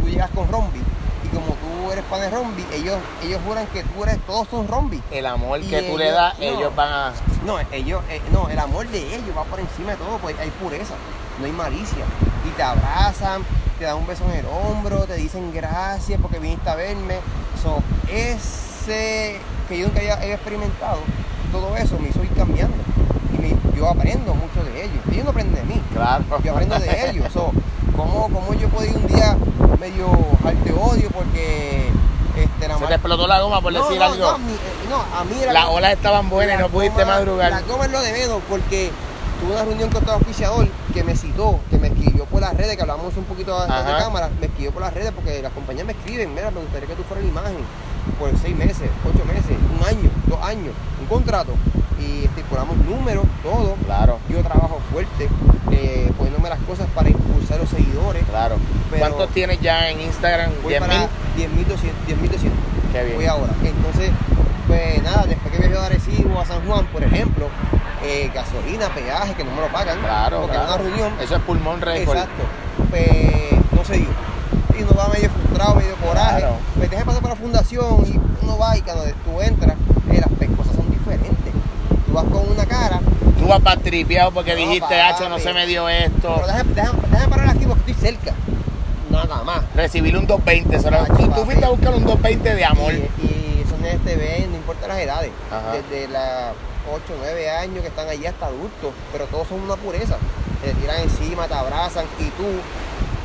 tú 0.00 0.08
llegas 0.08 0.30
con 0.30 0.46
Rombi 0.46 0.78
como 1.32 1.54
tú 1.54 1.90
eres 1.92 2.04
pan 2.04 2.20
de 2.20 2.30
Rombi, 2.30 2.64
ellos, 2.72 2.96
ellos 3.24 3.40
juran 3.46 3.66
que 3.68 3.82
tú 3.82 4.02
eres, 4.04 4.18
todos 4.26 4.46
son 4.48 4.68
Rombi. 4.68 5.02
El 5.10 5.26
amor 5.26 5.60
Y 5.60 5.66
que 5.68 5.82
tú 5.82 5.98
le 5.98 6.10
das, 6.10 6.38
no. 6.38 6.44
ellos 6.44 6.74
van 6.76 6.88
a. 6.92 7.12
No, 7.44 7.58
ellos, 7.72 8.02
eh, 8.10 8.20
no, 8.32 8.48
el 8.48 8.58
amor 8.58 8.86
de 8.88 8.98
ellos 9.14 9.36
va 9.36 9.44
por 9.44 9.58
encima 9.60 9.90
de 9.92 9.96
todo, 9.96 10.18
pues 10.18 10.38
hay 10.38 10.50
pureza, 10.50 10.94
no 11.40 11.46
hay 11.46 11.52
malicia. 11.52 12.04
Y 12.46 12.50
te 12.56 12.62
abrazan, 12.62 13.42
te 13.78 13.84
dan 13.84 13.96
un 13.96 14.06
beso 14.06 14.24
en 14.30 14.38
el 14.40 14.46
hombro, 14.46 15.04
te 15.06 15.14
dicen 15.16 15.52
gracias 15.52 16.20
porque 16.20 16.38
viniste 16.38 16.68
a 16.70 16.74
verme. 16.76 17.16
So, 17.62 17.82
ese 18.10 19.38
que 19.68 19.78
yo 19.78 19.86
nunca 19.86 20.00
había, 20.00 20.14
había 20.14 20.34
experimentado, 20.34 20.98
todo 21.50 21.76
eso 21.76 21.98
me 21.98 22.08
hizo 22.08 22.22
ir 22.22 22.30
cambiando. 22.30 22.76
Y 23.34 23.38
me- 23.38 23.56
yo 23.76 23.88
aprendo 23.88 24.34
mucho 24.34 24.62
de 24.64 24.84
ellos. 24.84 24.98
Ellos 25.10 25.24
no 25.24 25.30
aprenden 25.30 25.54
de 25.54 25.74
mí, 25.74 25.82
Claro. 25.92 26.24
yo 26.44 26.52
aprendo 26.52 26.78
de 26.78 27.10
ellos. 27.10 27.32
So, 27.32 27.52
¿cómo, 27.96 28.28
cómo 28.32 28.54
yo 28.54 28.68
puedo 28.68 28.86
ir 28.86 28.96
un 28.96 29.06
día 29.06 29.36
medio 29.82 30.06
arte 30.44 30.72
odio 30.72 31.10
porque 31.10 31.88
este, 32.36 32.68
la 32.68 32.74
Se 32.74 32.80
mar- 32.80 32.88
te 32.88 32.94
explotó 32.94 33.26
la 33.26 33.40
goma 33.40 33.60
por 33.60 33.72
no, 33.72 33.82
decir 33.82 33.98
no, 33.98 34.04
algo. 34.04 34.32
No, 34.32 34.38
mi- 34.38 34.52
eh, 34.52 34.56
no, 34.88 34.96
a 35.18 35.24
mí 35.24 35.34
la 35.44 35.52
Las 35.52 35.66
olas 35.66 35.92
estaban 35.92 36.30
buenas 36.30 36.56
y 36.58 36.62
no 36.62 36.68
pudiste 36.68 37.02
goma- 37.02 37.14
madrugar. 37.16 37.50
La 37.50 37.60
goma 37.62 37.84
es 37.86 37.90
lo 37.90 38.00
de 38.00 38.12
menos 38.12 38.40
porque 38.48 38.90
tuve 39.40 39.52
una 39.54 39.64
reunión 39.64 39.90
con 39.90 40.04
todo 40.04 40.14
auspiciador 40.14 40.68
que 40.94 41.02
me 41.02 41.16
citó, 41.16 41.58
que 41.68 41.78
me 41.78 41.88
escribió 41.88 42.26
por 42.26 42.40
las 42.40 42.54
redes, 42.56 42.76
que 42.76 42.82
hablamos 42.82 43.16
un 43.16 43.24
poquito 43.24 43.60
de, 43.60 43.66
cámara, 43.66 44.30
me 44.40 44.46
escribió 44.46 44.70
por 44.72 44.82
las 44.82 44.94
redes 44.94 45.10
porque 45.12 45.42
las 45.42 45.52
compañías 45.52 45.84
me 45.84 45.92
escriben, 45.94 46.32
mira, 46.32 46.50
me 46.52 46.60
gustaría 46.60 46.86
que 46.86 46.94
tú 46.94 47.02
fueras 47.02 47.24
la 47.24 47.30
imagen 47.30 47.56
por 48.18 48.30
seis 48.38 48.56
meses, 48.56 48.88
ocho 49.04 49.24
meses, 49.24 49.56
un 49.78 49.86
año, 49.86 50.10
dos 50.26 50.40
años, 50.42 50.74
un 51.00 51.06
contrato. 51.06 51.52
Y 52.00 52.24
estipulamos 52.24 52.76
números, 52.78 53.24
todo. 53.42 53.74
Claro, 53.86 54.18
Yo 54.28 54.42
trabajo 54.42 54.80
fuerte, 54.92 55.28
eh, 55.70 56.10
poniéndome 56.16 56.48
las 56.48 56.58
cosas 56.60 56.86
para 56.94 57.08
impulsar 57.10 57.58
los 57.60 57.68
seguidores. 57.68 58.24
claro. 58.28 58.56
Pero- 58.90 59.00
¿Cuántos 59.00 59.28
tienes 59.30 59.60
ya 59.60 59.88
en 59.90 60.00
Instagram? 60.00 60.50
Voy 60.62 60.74
¿10 60.74 60.78
para 60.80 60.98
mil? 60.98 61.08
10.200. 61.36 61.92
10.200 62.06 62.50
Qué 62.92 63.04
bien. 63.04 63.16
voy 63.16 63.26
ahora. 63.26 63.52
Entonces, 63.64 64.10
pues 64.66 65.02
nada, 65.02 65.24
después 65.26 65.52
que 65.52 65.58
viajo 65.60 65.80
de 65.80 65.86
Arecibo 65.86 66.40
a 66.40 66.44
San 66.44 66.60
Juan, 66.66 66.86
por 66.86 67.02
ejemplo, 67.04 67.48
eh, 68.04 68.30
gasolina, 68.34 68.88
peaje, 68.94 69.34
que 69.34 69.44
no 69.44 69.52
me 69.52 69.60
lo 69.60 69.68
pagan. 69.68 69.98
Claro, 70.00 70.40
porque 70.42 70.56
claro. 70.56 70.74
una 70.74 70.82
reunión. 70.82 71.12
Eso 71.20 71.36
es 71.36 71.42
pulmón 71.42 71.80
récord. 71.80 72.16
Exacto. 72.16 72.42
Pues 72.90 73.52
no 73.72 73.84
se 73.84 73.94
dio. 73.98 74.08
Y 74.78 74.82
uno 74.82 74.92
va 74.98 75.08
medio 75.08 75.30
frustrado, 75.30 75.74
medio 75.76 75.94
coraje. 75.96 76.38
Claro. 76.40 76.56
Pues 76.76 76.90
deja 76.90 77.04
pasar 77.04 77.20
por 77.20 77.30
la 77.30 77.31
fundación 77.42 78.06
y 78.06 78.44
uno 78.44 78.58
va 78.58 78.76
y 78.76 78.82
cuando 78.82 79.04
tú 79.24 79.40
entras, 79.40 79.76
eh, 80.10 80.20
las 80.20 80.56
cosas 80.56 80.76
son 80.76 80.90
diferentes. 80.90 81.52
Tú 82.06 82.12
vas 82.12 82.24
con 82.24 82.48
una 82.50 82.64
cara. 82.66 83.00
Tú 83.38 83.46
vas 83.48 83.60
para 83.60 83.80
tripeado 83.80 84.30
porque 84.32 84.52
No, 84.52 84.58
dijiste, 84.58 85.00
hacho, 85.00 85.28
no 85.28 85.38
se 85.38 85.52
me 85.52 85.66
dio 85.66 85.88
esto. 85.88 86.34
Pero 86.36 86.46
déjame, 86.46 86.74
déjame, 86.74 86.98
déjame 87.10 87.28
parar 87.28 87.48
aquí 87.50 87.66
porque 87.66 87.90
estoy 87.90 88.10
cerca. 88.10 88.32
Nada 89.10 89.42
más. 89.44 89.62
Recibir 89.74 90.16
un 90.16 90.26
220. 90.26 90.80
solo- 90.80 91.04
tú, 91.06 91.28
tú 91.28 91.44
fuiste 91.44 91.64
a 91.64 91.68
buscar 91.68 91.94
un 91.94 92.04
220 92.04 92.54
de 92.54 92.64
amor. 92.64 92.92
Y, 92.94 92.96
y 93.26 93.62
esos 93.66 93.78
nenes 93.80 94.00
te 94.04 94.16
ven, 94.16 94.50
no 94.50 94.56
importa 94.56 94.86
las 94.88 94.98
edades, 94.98 95.30
Ajá. 95.50 95.72
desde 95.72 96.08
las 96.08 96.52
8, 96.90 97.14
9 97.18 97.50
años 97.50 97.80
que 97.82 97.88
están 97.88 98.08
allí 98.08 98.24
hasta 98.26 98.46
adultos, 98.46 98.92
pero 99.12 99.26
todos 99.26 99.48
son 99.48 99.60
una 99.60 99.76
pureza. 99.76 100.16
Te 100.62 100.72
tiran 100.74 101.00
encima, 101.02 101.46
te 101.48 101.54
abrazan 101.54 102.06
y 102.20 102.24
tú, 102.30 102.44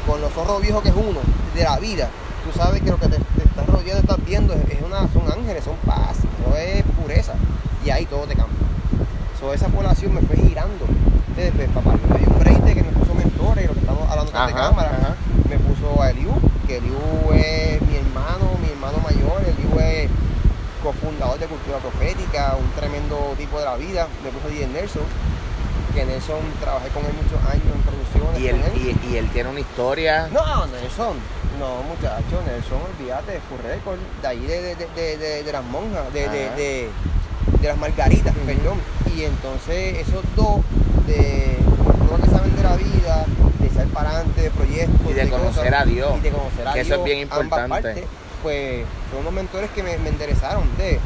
con 0.05 0.19
los 0.19 0.35
ojos 0.35 0.61
viejos 0.61 0.81
que 0.83 0.89
es 0.89 0.95
uno, 0.95 1.19
de 1.55 1.63
la 1.63 1.77
vida, 1.79 2.09
tú 2.43 2.57
sabes 2.57 2.81
que 2.81 2.89
lo 2.89 2.97
que 2.97 3.07
te, 3.07 3.17
te 3.17 3.56
rodeando, 3.87 4.13
estás 4.13 4.25
viendo, 4.25 4.53
es 4.53 4.81
una, 4.81 5.07
son 5.13 5.31
ángeles, 5.31 5.63
son 5.63 5.75
paz, 5.85 6.17
no 6.45 6.55
es 6.55 6.83
pureza. 7.01 7.33
Y 7.85 7.89
ahí 7.89 8.05
todo 8.05 8.25
te 8.25 8.35
cambia. 8.35 8.57
So, 9.39 9.53
esa 9.53 9.67
población 9.67 10.13
me 10.13 10.21
fue 10.21 10.35
girando. 10.35 10.85
Entonces, 11.29 11.53
pues, 11.55 11.69
papá 11.69 11.95
me 12.09 12.19
dio 12.19 12.27
un 12.29 12.39
break 12.39 12.61
de 12.63 12.73
que 12.73 12.83
me 12.83 12.91
puso 12.91 13.13
mentores, 13.13 13.67
lo 13.67 13.73
que 13.73 13.79
estamos 13.79 14.09
hablando 14.09 14.31
de 14.31 14.53
cámara 14.53 14.97
ajá. 14.99 15.15
me 15.49 15.57
puso 15.59 16.01
a 16.01 16.09
Eliu, 16.09 16.31
que 16.65 16.77
Eliu 16.77 16.97
es 17.33 17.81
mi 17.83 17.95
hermano, 17.95 18.57
mi 18.61 18.69
hermano 18.69 18.97
mayor, 18.99 19.41
Eliu 19.43 19.79
es 19.79 20.09
cofundador 20.83 21.39
de 21.39 21.45
Cultura 21.45 21.77
Profética, 21.77 22.55
un 22.59 22.69
tremendo 22.71 23.35
tipo 23.37 23.59
de 23.59 23.65
la 23.65 23.75
vida, 23.75 24.07
me 24.23 24.31
puso 24.31 24.47
a 24.47 24.49
DJ 24.49 24.67
Nelson, 24.67 25.03
que 25.93 26.05
Nelson 26.05 26.39
trabajé 26.59 26.89
con 26.89 27.05
él 27.05 27.13
muchos 27.13 27.39
años 27.45 27.65
en 27.73 27.81
producciones 27.81 28.41
Y 28.41 28.47
él, 28.47 28.61
y, 28.75 29.13
y 29.13 29.17
él 29.17 29.29
tiene 29.29 29.49
una 29.49 29.59
historia. 29.59 30.27
No, 30.31 30.65
Nelson, 30.67 31.17
no 31.59 31.83
muchacho, 31.83 32.41
Nelson, 32.45 32.79
olvídate, 32.97 33.39
fue 33.49 33.57
récord, 33.71 33.97
de 34.21 34.27
ahí 34.27 34.39
de, 34.39 34.61
de, 34.61 34.75
de, 34.75 34.87
de- 34.95 35.17
de- 35.17 35.43
de 35.43 35.51
las 35.51 35.63
monjas, 35.63 36.11
de, 36.13 36.27
de, 36.29 36.49
de- 36.51 36.89
de 37.61 37.67
las 37.67 37.77
margaritas, 37.77 38.33
perdón. 38.45 38.79
Y 39.15 39.23
entonces 39.23 39.97
esos 39.99 40.23
dos, 40.35 40.61
de 41.07 41.57
todo 42.07 42.17
lo 42.17 42.23
que 42.23 42.29
saben 42.29 42.55
de 42.55 42.63
la 42.63 42.75
vida, 42.75 43.25
de 43.59 43.69
salir 43.69 43.91
para 43.93 44.09
adelante, 44.11 44.41
de 44.41 44.51
proyectos, 44.51 45.09
Y 45.09 45.13
de 45.13 45.29
conocer 45.29 45.65
cosas, 45.65 45.81
a 45.81 45.85
Dios, 45.85 46.17
y 46.17 46.19
de 46.21 46.29
conocer 46.31 46.67
a 46.67 46.73
que 46.73 46.79
eso 46.81 46.89
Dios, 46.89 46.99
es 46.99 47.05
bien 47.05 47.27
ambas 47.31 47.43
importante. 47.43 47.69
partes, 47.81 48.03
pues 48.43 48.85
fueron 49.09 49.21
unos 49.27 49.33
mentores 49.33 49.69
que 49.71 49.81
me, 49.83 49.97
me 49.97 50.09
enderezaron 50.09 50.63
de 50.77 50.99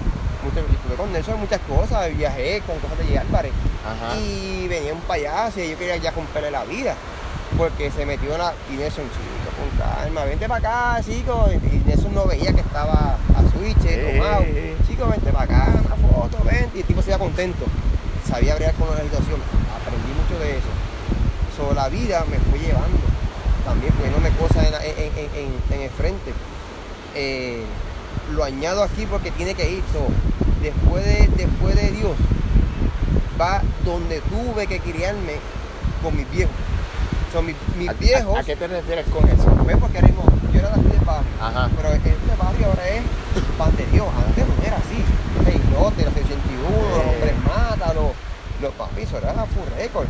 muchas, 0.44 0.64
estuve 0.74 0.96
con 0.98 1.14
Nelson 1.14 1.40
muchas 1.40 1.60
cosas, 1.62 2.18
viajé 2.18 2.62
con 2.68 2.78
cosas 2.80 2.98
de. 3.08 3.18
Álvarez 3.18 3.52
Ajá. 3.86 4.18
y 4.20 4.68
venía 4.68 4.94
un 4.94 5.02
payaso 5.02 5.60
y 5.62 5.70
yo 5.70 5.78
quería 5.78 5.96
ya 5.98 6.12
romperle 6.12 6.52
la 6.52 6.64
vida 6.66 6.96
porque 7.58 7.92
se 7.92 8.06
metió 8.06 8.32
en 8.34 8.40
la 8.40 8.54
y 8.72 8.74
Nelson 8.74 9.06
chico 9.06 9.22
con 9.62 9.78
calma 9.78 10.26
vente 10.26 10.48
para 10.48 10.96
acá 10.96 11.04
chico 11.04 11.50
y 11.54 11.88
Nelson 11.88 12.14
no 12.14 12.26
veía 12.26 12.52
que 12.54 12.62
estaba 12.62 13.18
a 13.36 13.42
switch 13.52 13.86
Eh. 13.86 14.18
tomado 14.18 14.44
chico 14.88 15.08
vente 15.08 15.32
para 15.32 15.44
acá 15.46 15.74
una 15.86 15.96
foto 15.96 16.44
vente 16.44 16.78
y 16.78 16.82
el 16.82 16.86
tipo 16.88 17.02
se 17.02 17.10
iba 17.10 17.18
contento 17.20 17.66
sabía 18.28 18.56
bregar 18.56 18.74
con 18.76 18.90
la 18.90 19.02
situación 19.04 19.40
aprendí 19.76 20.12
mucho 20.20 20.40
de 20.44 20.58
eso 20.58 20.72
so, 21.56 21.74
la 21.74 21.90
vida 21.90 22.24
me 22.30 22.38
fue 22.50 22.60
llevando 22.60 22.98
también 23.66 23.94
poniéndome 23.94 24.30
cosas 24.32 24.68
en- 24.84 25.18
en- 25.36 25.74
en 25.76 25.82
el 25.82 25.90
frente 25.92 26.34
Eh, 27.14 27.64
lo 28.34 28.42
añado 28.46 28.82
aquí 28.84 29.06
porque 29.06 29.32
tiene 29.32 29.54
que 29.54 29.70
ir 29.70 29.84
so, 29.92 30.08
después 30.62 31.04
de 31.04 31.28
después 31.36 31.76
de 31.76 31.92
Dios 31.92 32.14
va 33.40 33.62
donde 33.84 34.22
tuve 34.22 34.66
que 34.68 34.80
criarme 34.80 35.34
con 36.02 36.16
mis 36.16 36.30
viejos. 36.32 36.56
Son 37.32 37.46
mis, 37.46 37.56
¿A- 37.88 37.94
viejos, 37.94 38.36
¿A, 38.36 38.40
a 38.40 38.44
qué 38.44 38.56
te 38.56 38.68
refieres 38.68 39.06
con 39.08 39.28
eso? 39.30 39.48
¿ves? 39.66 39.78
Porque 39.80 39.98
ahora 40.00 40.08
mismo, 40.10 40.24
yo 40.52 40.60
era 40.60 40.70
de 40.70 40.76
aquí 40.82 40.90
del 40.90 41.06
barrio, 41.06 41.32
Ajá. 41.40 41.70
pero 41.78 41.90
este 41.94 42.14
barrio 42.38 42.66
ahora 42.68 42.90
es 42.90 43.02
pan 43.58 43.76
de 43.78 43.86
Dios. 43.88 44.08
Antes 44.28 44.46
no 44.48 44.64
era 44.64 44.78
así. 44.78 45.00
El 45.48 45.74
lote, 45.74 46.04
los 46.04 46.14
81, 46.14 46.28
los 46.68 47.00
Eh. 47.00 47.10
hombres 47.16 47.34
mata, 47.48 47.94
los, 47.94 48.12
los 48.62 48.74
papis, 48.76 49.08
eso 49.08 49.18
era 49.18 49.34
full 49.48 49.64
record. 49.78 50.08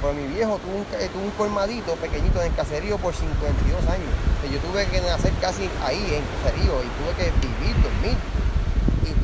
Pero 0.00 0.14
mi 0.14 0.26
viejo 0.34 0.58
tuvo 0.58 0.76
un, 0.80 0.84
ca- 0.90 0.98
tuvo 1.12 1.22
un 1.22 1.30
colmadito 1.38 1.92
pequeñito 2.00 2.40
en 2.40 2.46
el 2.50 2.54
caserío 2.56 2.96
por 2.98 3.14
52 3.14 3.86
años. 3.86 4.10
Yo 4.50 4.58
tuve 4.58 4.86
que 4.90 5.00
nacer 5.00 5.30
casi 5.40 5.68
ahí, 5.86 6.00
en 6.18 6.24
caserío, 6.42 6.74
y 6.82 6.88
tuve 6.98 7.12
que 7.20 7.30
vivir, 7.38 7.76
dormir. 7.84 8.16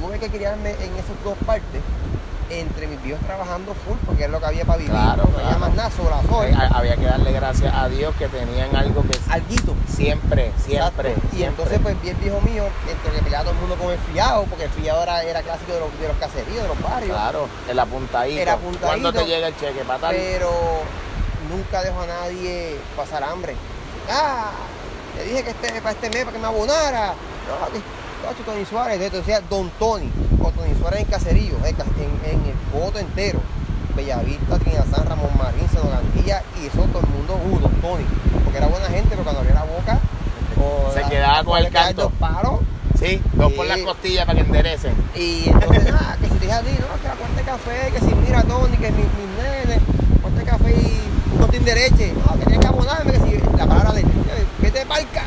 Tuve 0.01 0.19
que 0.19 0.29
criarme 0.29 0.71
en 0.73 0.95
esas 0.95 1.17
dos 1.25 1.37
partes, 1.47 1.83
entre 2.51 2.87
mis 2.87 3.03
viejos 3.03 3.23
trabajando 3.27 3.75
full, 3.85 3.97
porque 4.07 4.25
es 4.25 4.31
lo 4.31 4.39
que 4.41 4.47
había 4.47 4.65
para 4.65 4.79
vivir. 4.79 4.93
Claro, 4.93 5.25
no 5.31 5.37
había 5.37 5.49
claro. 5.49 5.59
más 5.61 5.75
nada, 5.75 5.91
sobre 5.91 6.11
la 6.11 6.21
Eh, 6.49 6.55
ha- 6.73 6.79
Había 6.79 6.97
que 6.97 7.05
darle 7.05 7.33
gracias 7.33 7.75
a 7.75 7.89
Dios 7.89 8.15
que 8.17 8.29
tenían 8.29 8.75
algo 8.75 9.03
que 9.03 9.19
Alguito. 9.31 9.75
siempre, 9.87 10.53
siempre, 10.65 11.11
Exacto. 11.13 11.27
Y 11.33 11.37
siempre. 11.37 11.47
entonces, 11.47 11.79
pues, 11.83 12.01
vi 12.03 12.09
el 12.11 12.17
viejo 12.17 12.41
mío, 12.41 12.65
entre 12.89 13.13
que 13.13 13.23
peleaba 13.23 13.45
todo 13.45 13.55
el 13.55 13.61
mundo 13.61 13.77
con 13.77 13.91
el 13.93 13.99
fiado, 13.99 14.45
porque 14.45 14.65
el 14.65 14.71
fiado 14.71 15.03
era, 15.03 15.23
era 15.25 15.43
clásico 15.43 15.73
de 15.75 15.81
los, 15.81 16.01
de 16.01 16.09
los 16.09 16.17
caseríos, 16.17 16.63
de 16.63 16.69
los 16.69 16.81
barrios. 16.83 17.11
Claro, 17.17 17.49
el 17.69 17.79
apuntadito. 17.79 18.41
El 18.43 18.49
apuntadito. 18.49 18.87
¿Cuándo 18.87 19.13
te 19.13 19.27
llega 19.27 19.49
el 19.49 19.57
cheque? 19.59 19.85
¿Para 19.85 19.99
tal? 19.99 20.15
Pero 20.17 20.51
nunca 21.51 21.83
dejo 21.83 22.01
a 22.01 22.07
nadie 22.07 22.79
pasar 22.97 23.25
hambre. 23.25 23.57
Ah, 24.11 24.53
le 25.17 25.25
dije 25.25 25.43
que 25.45 25.51
este, 25.51 25.83
para 25.83 25.91
este 25.91 26.09
mes, 26.09 26.25
para 26.25 26.33
que 26.33 26.39
me 26.39 26.47
abonara. 26.47 27.09
No, 27.09 27.73
que 27.73 27.81
cacho, 28.19 28.43
Tony 28.45 28.65
Suárez, 28.65 28.95
entonces 29.01 29.27
decía 29.27 29.41
Don 29.49 29.71
Tony, 29.79 30.11
o 30.43 30.51
Tony 30.51 30.75
Suárez 30.79 31.01
en 31.01 31.07
caserío, 31.07 31.55
en, 31.65 31.75
ca- 31.75 31.85
en- 31.99 32.31
en 32.33 32.41
el 32.47 32.55
voto 32.73 32.99
entero. 32.99 33.41
Bellavista, 33.97 34.59
Trinidad 34.59 34.87
San 34.95 35.07
Ramón 35.07 35.31
Marín, 35.37 35.69
Senogandilla, 35.69 36.43
y 36.63 36.67
eso 36.67 36.83
todo 36.93 37.01
el 37.03 37.09
mundo, 37.09 37.35
uh, 37.51 37.59
Don 37.59 37.73
Tony. 37.81 38.05
Porque 38.45 38.59
era 38.59 38.69
buena 38.69 38.87
gente, 38.87 39.09
pero 39.11 39.23
cuando 39.25 39.41
abría 39.41 39.55
la 39.57 39.65
boca, 39.65 39.99
o 40.57 40.93
Se 40.93 41.01
la- 41.01 41.09
quedaba 41.09 41.45
con 41.45 41.59
el 41.59 41.71
canto. 41.73 42.11
palos, 42.11 42.61
Sí, 42.99 43.23
dos 43.35 43.53
por 43.53 43.65
las 43.67 43.79
costillas 43.79 44.27
para 44.27 44.41
que 44.41 44.45
enderecen. 44.45 44.93
Y 45.15 45.49
entonces, 45.49 45.85
nada, 45.85 46.17
que 46.21 46.27
si 46.27 46.33
te 46.35 46.39
dije 46.47 46.53
a 46.53 46.61
ti, 46.63 46.71
no, 46.81 47.01
que 47.01 47.07
la 47.09 47.15
cuenta 47.15 47.39
de 47.39 47.45
café, 47.47 47.93
que 47.93 48.01
si 48.01 48.13
mira 48.15 48.43
Tony, 48.43 48.77
que 48.77 48.91
mis, 48.91 49.05
mis 49.07 49.31
nenes, 49.41 49.81
cuenta 50.21 50.41
de 50.41 50.47
café 50.47 50.71
y 50.73 51.01
un 51.33 51.39
botín 51.41 51.65
de 51.65 51.75
leche, 51.77 52.13
no, 52.15 52.33
que 52.33 52.45
tienes 52.47 52.59
que 52.59 52.67
abonarme, 52.67 53.13
que 53.13 53.21
si 53.21 53.39
la 53.57 53.67
palabra 53.67 53.93
leche, 53.93 54.09
vete 54.61 54.85
palca, 54.87 55.23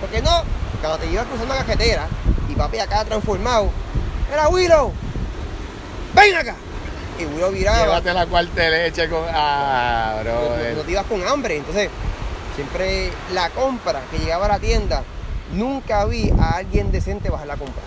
porque 0.00 0.20
no, 0.20 0.42
cuando 0.80 0.98
te 0.98 1.06
ibas 1.10 1.26
cruzando 1.26 1.54
la 1.54 1.60
cajetera 1.64 2.06
y 2.48 2.54
papi 2.54 2.78
acá 2.78 3.04
transformado, 3.04 3.70
era 4.32 4.48
Willow, 4.48 4.92
ven 6.14 6.34
acá, 6.36 6.54
y 7.18 7.24
Willow 7.24 7.50
viraba, 7.50 7.78
Llévate 7.78 8.12
la 8.14 8.26
cuarta 8.26 8.60
de 8.62 8.70
leche 8.70 9.08
con. 9.08 9.22
Ah, 9.32 10.16
no- 10.18 10.22
bro. 10.22 10.74
no 10.76 10.82
te 10.82 10.90
ibas 10.90 11.06
con 11.06 11.26
hambre, 11.26 11.56
entonces 11.56 11.90
siempre 12.54 13.10
la 13.32 13.50
compra 13.50 14.00
que 14.10 14.18
llegaba 14.18 14.46
a 14.46 14.48
la 14.48 14.58
tienda, 14.58 15.02
nunca 15.52 16.04
vi 16.06 16.30
a 16.40 16.56
alguien 16.56 16.90
decente 16.92 17.30
bajar 17.30 17.46
la 17.46 17.56
compra. 17.56 17.82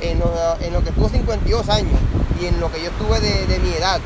En 0.00 0.18
lo, 0.18 0.32
en 0.60 0.72
lo 0.72 0.82
que 0.82 0.88
estuvo 0.88 1.08
52 1.08 1.68
años 1.68 1.98
y 2.40 2.46
en 2.46 2.58
lo 2.58 2.72
que 2.72 2.82
yo 2.82 2.90
estuve 2.90 3.20
de, 3.20 3.46
de 3.46 3.58
mi 3.60 3.72
edad, 3.72 4.00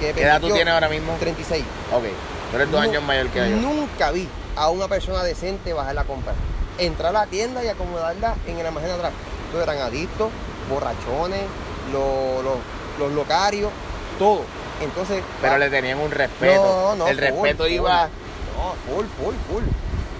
que 0.00 0.12
¿Qué 0.12 0.22
edad 0.22 0.40
tú 0.40 0.50
tienes 0.50 0.74
ahora 0.74 0.88
mismo? 0.88 1.14
36. 1.20 1.62
Ok, 1.92 2.04
tú 2.50 2.56
eres 2.56 2.70
dos 2.72 2.80
años 2.80 3.02
mayor 3.04 3.28
que 3.28 3.48
yo. 3.50 3.56
Nunca 3.56 4.10
vi 4.10 4.28
a 4.56 4.68
una 4.70 4.88
persona 4.88 5.22
decente 5.22 5.72
bajar 5.72 5.94
la 5.94 6.02
compra. 6.04 6.32
Entrar 6.78 7.10
a 7.16 7.20
la 7.20 7.26
tienda 7.26 7.64
y 7.64 7.68
acomodarla 7.68 8.34
en 8.46 8.58
el 8.58 8.66
almacén 8.66 8.90
de 8.90 8.94
atrás. 8.96 9.12
Todos 9.50 9.64
eran 9.64 9.78
adictos, 9.78 10.28
borrachones, 10.70 11.42
los, 11.92 12.44
los, 12.44 12.56
los 12.98 13.12
locarios, 13.12 13.70
todo. 14.18 14.42
Entonces, 14.80 15.22
Pero 15.42 15.58
le 15.58 15.70
tenían 15.70 15.98
un 15.98 16.10
respeto. 16.10 16.62
no, 16.62 16.94
no, 16.96 17.08
El 17.08 17.16
full, 17.16 17.24
respeto 17.24 17.64
full. 17.64 17.72
iba. 17.72 18.04
No, 18.04 18.94
full, 18.94 19.06
full, 19.06 19.34
full. 19.50 19.64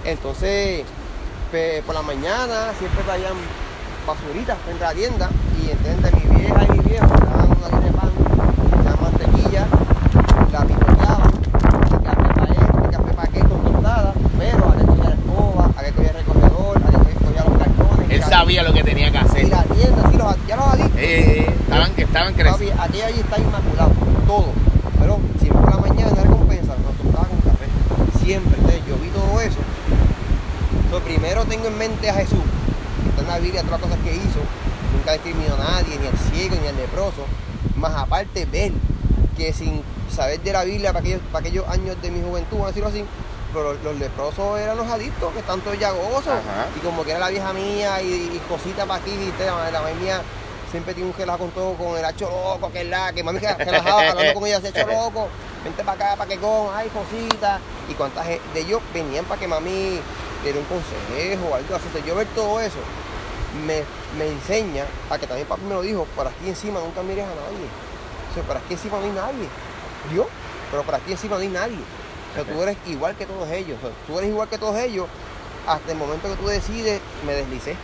Entonces, 0.05 0.83
pe- 1.51 1.81
por 1.85 1.95
la 1.95 2.01
mañana 2.01 2.71
siempre 2.77 3.03
traían 3.03 3.33
basuritas 4.05 4.57
frente 4.65 4.83
a 4.83 4.87
la 4.89 4.93
tienda 4.93 5.29
y 5.61 5.69
entre 5.71 6.11
mi 6.11 6.35
vieja 6.39 6.63
y 6.65 6.71
mi 6.71 6.79
viejo 6.89 7.05
daban 7.07 7.57
una 7.57 7.65
harina 7.67 7.81
de 7.85 7.91
pan, 7.91 8.11
echaban 8.81 9.03
mantequilla, 9.03 9.67
la 10.51 10.61
picoteaban, 10.65 11.31
y 11.31 12.03
café 12.03 12.33
para 12.33 12.51
esto, 12.51 12.81
y 12.87 12.91
café 12.91 13.13
para 13.13 13.29
aquel 13.29 13.47
con 13.47 13.63
tostada, 13.71 14.13
pero 14.39 14.69
aquel 14.69 14.85
cogía 14.87 15.03
la 15.09 15.15
escoba, 15.15 15.69
aquel 15.77 15.93
cogía 15.93 16.09
el 16.11 16.15
recogedor, 16.17 16.77
aquel 16.77 17.15
cogía 17.15 17.43
los 17.45 17.57
cartones. 17.59 18.09
Él 18.09 18.15
y 18.15 18.19
la- 18.19 18.27
sabía 18.29 18.63
lo 18.63 18.73
que 18.73 18.83
tenía 18.83 19.11
que 19.11 19.17
hacer. 19.19 19.45
Y 19.45 19.49
la 19.49 19.63
tienda, 19.63 20.09
sí, 20.11 20.17
los, 20.17 20.47
ya 20.47 20.55
los 20.55 20.67
adictos. 20.67 20.88
Eh, 20.99 21.45
eh, 21.47 21.55
estaban, 21.61 21.91
estaban 21.95 22.33
creciendo. 22.33 22.81
Aquella 22.81 23.07
allí 23.07 23.19
está 23.19 23.39
inmaculado, 23.39 23.91
todo. 24.27 24.51
Pero 24.99 25.19
siempre 25.39 25.61
por 25.61 25.75
la 25.75 25.81
mañana 25.81 26.11
la 26.15 26.23
recompensa 26.23 26.75
nos 26.75 26.95
tostaba 26.97 27.27
con 27.27 27.39
café. 27.39 27.65
Siempre. 28.23 28.57
Entonces 28.57 28.81
yo 28.87 28.97
vi 28.97 29.09
todo 29.09 29.41
eso. 29.41 29.59
Primero 31.05 31.45
tengo 31.45 31.67
en 31.67 31.77
mente 31.77 32.09
a 32.09 32.13
Jesús, 32.13 32.39
que 33.03 33.09
está 33.09 33.21
en 33.21 33.27
la 33.27 33.39
Biblia, 33.39 33.63
todas 33.63 33.81
las 33.81 33.89
cosas 33.89 34.03
que 34.03 34.15
hizo. 34.15 34.39
Nunca 34.93 35.13
discriminó 35.13 35.55
a 35.55 35.71
nadie, 35.71 35.97
ni 35.97 36.05
al 36.05 36.17
ciego, 36.17 36.55
ni 36.61 36.67
al 36.67 36.75
leproso. 36.75 37.25
Más 37.77 37.95
aparte, 37.95 38.45
ver 38.45 38.73
que 39.35 39.53
sin 39.53 39.81
saber 40.13 40.39
de 40.41 40.51
la 40.53 40.63
Biblia 40.65 40.91
para 40.91 40.99
aquellos, 40.99 41.21
para 41.31 41.39
aquellos 41.39 41.67
años 41.67 41.99
de 42.01 42.11
mi 42.11 42.21
juventud, 42.21 42.57
vamos 42.57 42.65
a 42.65 42.69
decirlo 42.69 42.89
así, 42.89 43.05
pero 43.53 43.73
los, 43.73 43.83
los 43.83 43.97
leprosos 43.97 44.59
eran 44.59 44.77
los 44.77 44.87
adictos, 44.87 45.33
que 45.33 45.39
están 45.39 45.61
todos 45.61 45.79
llagosos. 45.79 46.27
Ajá. 46.27 46.67
Y 46.75 46.79
como 46.85 47.03
que 47.03 47.11
era 47.11 47.19
la 47.19 47.29
vieja 47.29 47.53
mía 47.53 48.01
y, 48.03 48.05
y 48.35 48.41
cositas 48.47 48.85
para 48.85 49.01
aquí, 49.01 49.11
¿viste? 49.17 49.45
la, 49.45 49.71
la 49.71 49.81
mía 49.99 50.21
siempre 50.69 50.93
tiene 50.93 51.09
un 51.09 51.15
relajo 51.15 51.39
con 51.39 51.51
todo, 51.51 51.73
con 51.73 51.97
el 51.97 52.05
hacho 52.05 52.29
loco, 52.29 52.71
que 52.71 52.81
es 52.81 52.87
la, 52.87 53.11
que 53.13 53.23
mami 53.23 53.39
que 53.39 53.53
relajaba 53.53 54.09
hablando 54.09 54.33
con 54.33 54.47
ella, 54.47 54.61
se 54.61 54.69
hecho 54.69 54.87
loco, 54.87 55.27
vente 55.63 55.83
para 55.83 56.05
acá, 56.05 56.15
para 56.15 56.29
que 56.29 56.37
con, 56.37 56.67
ay, 56.73 56.89
cositas. 56.89 57.59
Y 57.89 57.93
cuántas 57.93 58.27
de 58.27 58.39
ellos 58.55 58.81
venían 58.93 59.25
para 59.25 59.39
que 59.39 59.47
mami 59.47 59.99
le 60.43 60.43
diera 60.43 60.59
un 60.59 60.65
consejo 60.65 61.55
algo 61.55 61.75
así. 61.75 61.87
O 61.89 61.91
sea, 61.91 62.05
yo 62.05 62.15
ver 62.15 62.27
todo 62.35 62.59
eso 62.59 62.79
me, 63.65 63.83
me 64.17 64.27
enseña 64.27 64.85
a 65.09 65.17
que 65.17 65.27
también 65.27 65.47
papi 65.47 65.63
me 65.63 65.73
lo 65.73 65.81
dijo, 65.81 66.05
por 66.15 66.27
aquí 66.27 66.47
encima 66.47 66.79
nunca 66.79 67.01
mires 67.01 67.25
a 67.25 67.29
nadie. 67.29 67.67
O 68.31 68.33
sea, 68.33 68.43
por 68.43 68.57
aquí 68.57 68.73
encima 68.73 68.99
no 68.99 69.05
hay 69.05 69.11
nadie. 69.11 69.47
Dios, 70.11 70.27
pero 70.71 70.83
por 70.83 70.95
aquí 70.95 71.11
encima 71.11 71.35
no 71.35 71.41
hay 71.41 71.47
nadie. 71.47 71.79
O 72.31 72.35
sea, 72.35 72.43
tú 72.43 72.61
eres 72.61 72.77
igual 72.85 73.15
que 73.15 73.25
todos 73.25 73.49
ellos. 73.49 73.77
O 73.79 73.87
sea, 73.87 73.95
tú 74.05 74.17
eres 74.19 74.29
igual 74.29 74.47
que 74.47 74.57
todos 74.57 74.77
ellos 74.77 75.07
hasta 75.67 75.91
el 75.91 75.97
momento 75.97 76.29
que 76.29 76.35
tú 76.35 76.47
decides, 76.47 77.01
me 77.25 77.33
deslicé. 77.33 77.75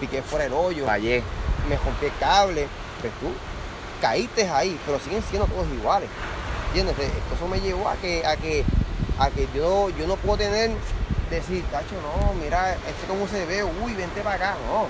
Piqué 0.00 0.22
fuera 0.22 0.46
el 0.46 0.52
hoyo 0.52 0.84
Fallé. 0.86 1.22
Me 1.68 1.76
rompí 1.76 2.06
el 2.06 2.16
cable, 2.18 2.68
pues 3.00 3.12
tú 3.20 3.28
caíste 4.00 4.48
ahí, 4.50 4.78
pero 4.84 4.98
siguen 5.00 5.22
siendo 5.22 5.46
todos 5.46 5.66
iguales. 5.68 6.08
¿Entiendes? 6.68 6.98
Eh, 6.98 7.10
Eso 7.34 7.48
me 7.48 7.60
llevó 7.60 7.88
a 7.88 7.94
que, 7.96 8.26
a 8.26 8.36
que, 8.36 8.64
a 9.18 9.30
que 9.30 9.48
yo, 9.54 9.88
yo 9.90 10.06
no 10.06 10.16
puedo 10.16 10.38
tener, 10.38 10.72
decir, 11.30 11.64
tacho, 11.70 11.94
no, 12.02 12.34
mira, 12.34 12.72
este 12.72 13.06
cómo 13.08 13.26
se 13.28 13.46
ve, 13.46 13.64
uy, 13.64 13.94
vente 13.94 14.20
para 14.20 14.36
acá, 14.36 14.56
no. 14.66 14.88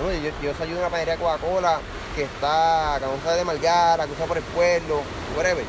Yo, 0.00 0.30
yo 0.42 0.54
salí 0.56 0.72
de 0.72 0.78
una 0.78 0.88
panadería 0.88 1.16
Coca-Cola 1.16 1.78
que 2.16 2.22
está, 2.22 2.98
sabe 3.22 3.36
de 3.36 3.44
Malgara, 3.44 4.06
usa 4.06 4.26
por 4.26 4.38
el 4.38 4.42
pueblo, 4.44 5.02
whatever. 5.36 5.64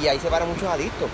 Y 0.00 0.06
ahí 0.08 0.20
se 0.20 0.28
paran 0.28 0.48
muchos 0.48 0.68
adictos. 0.68 1.08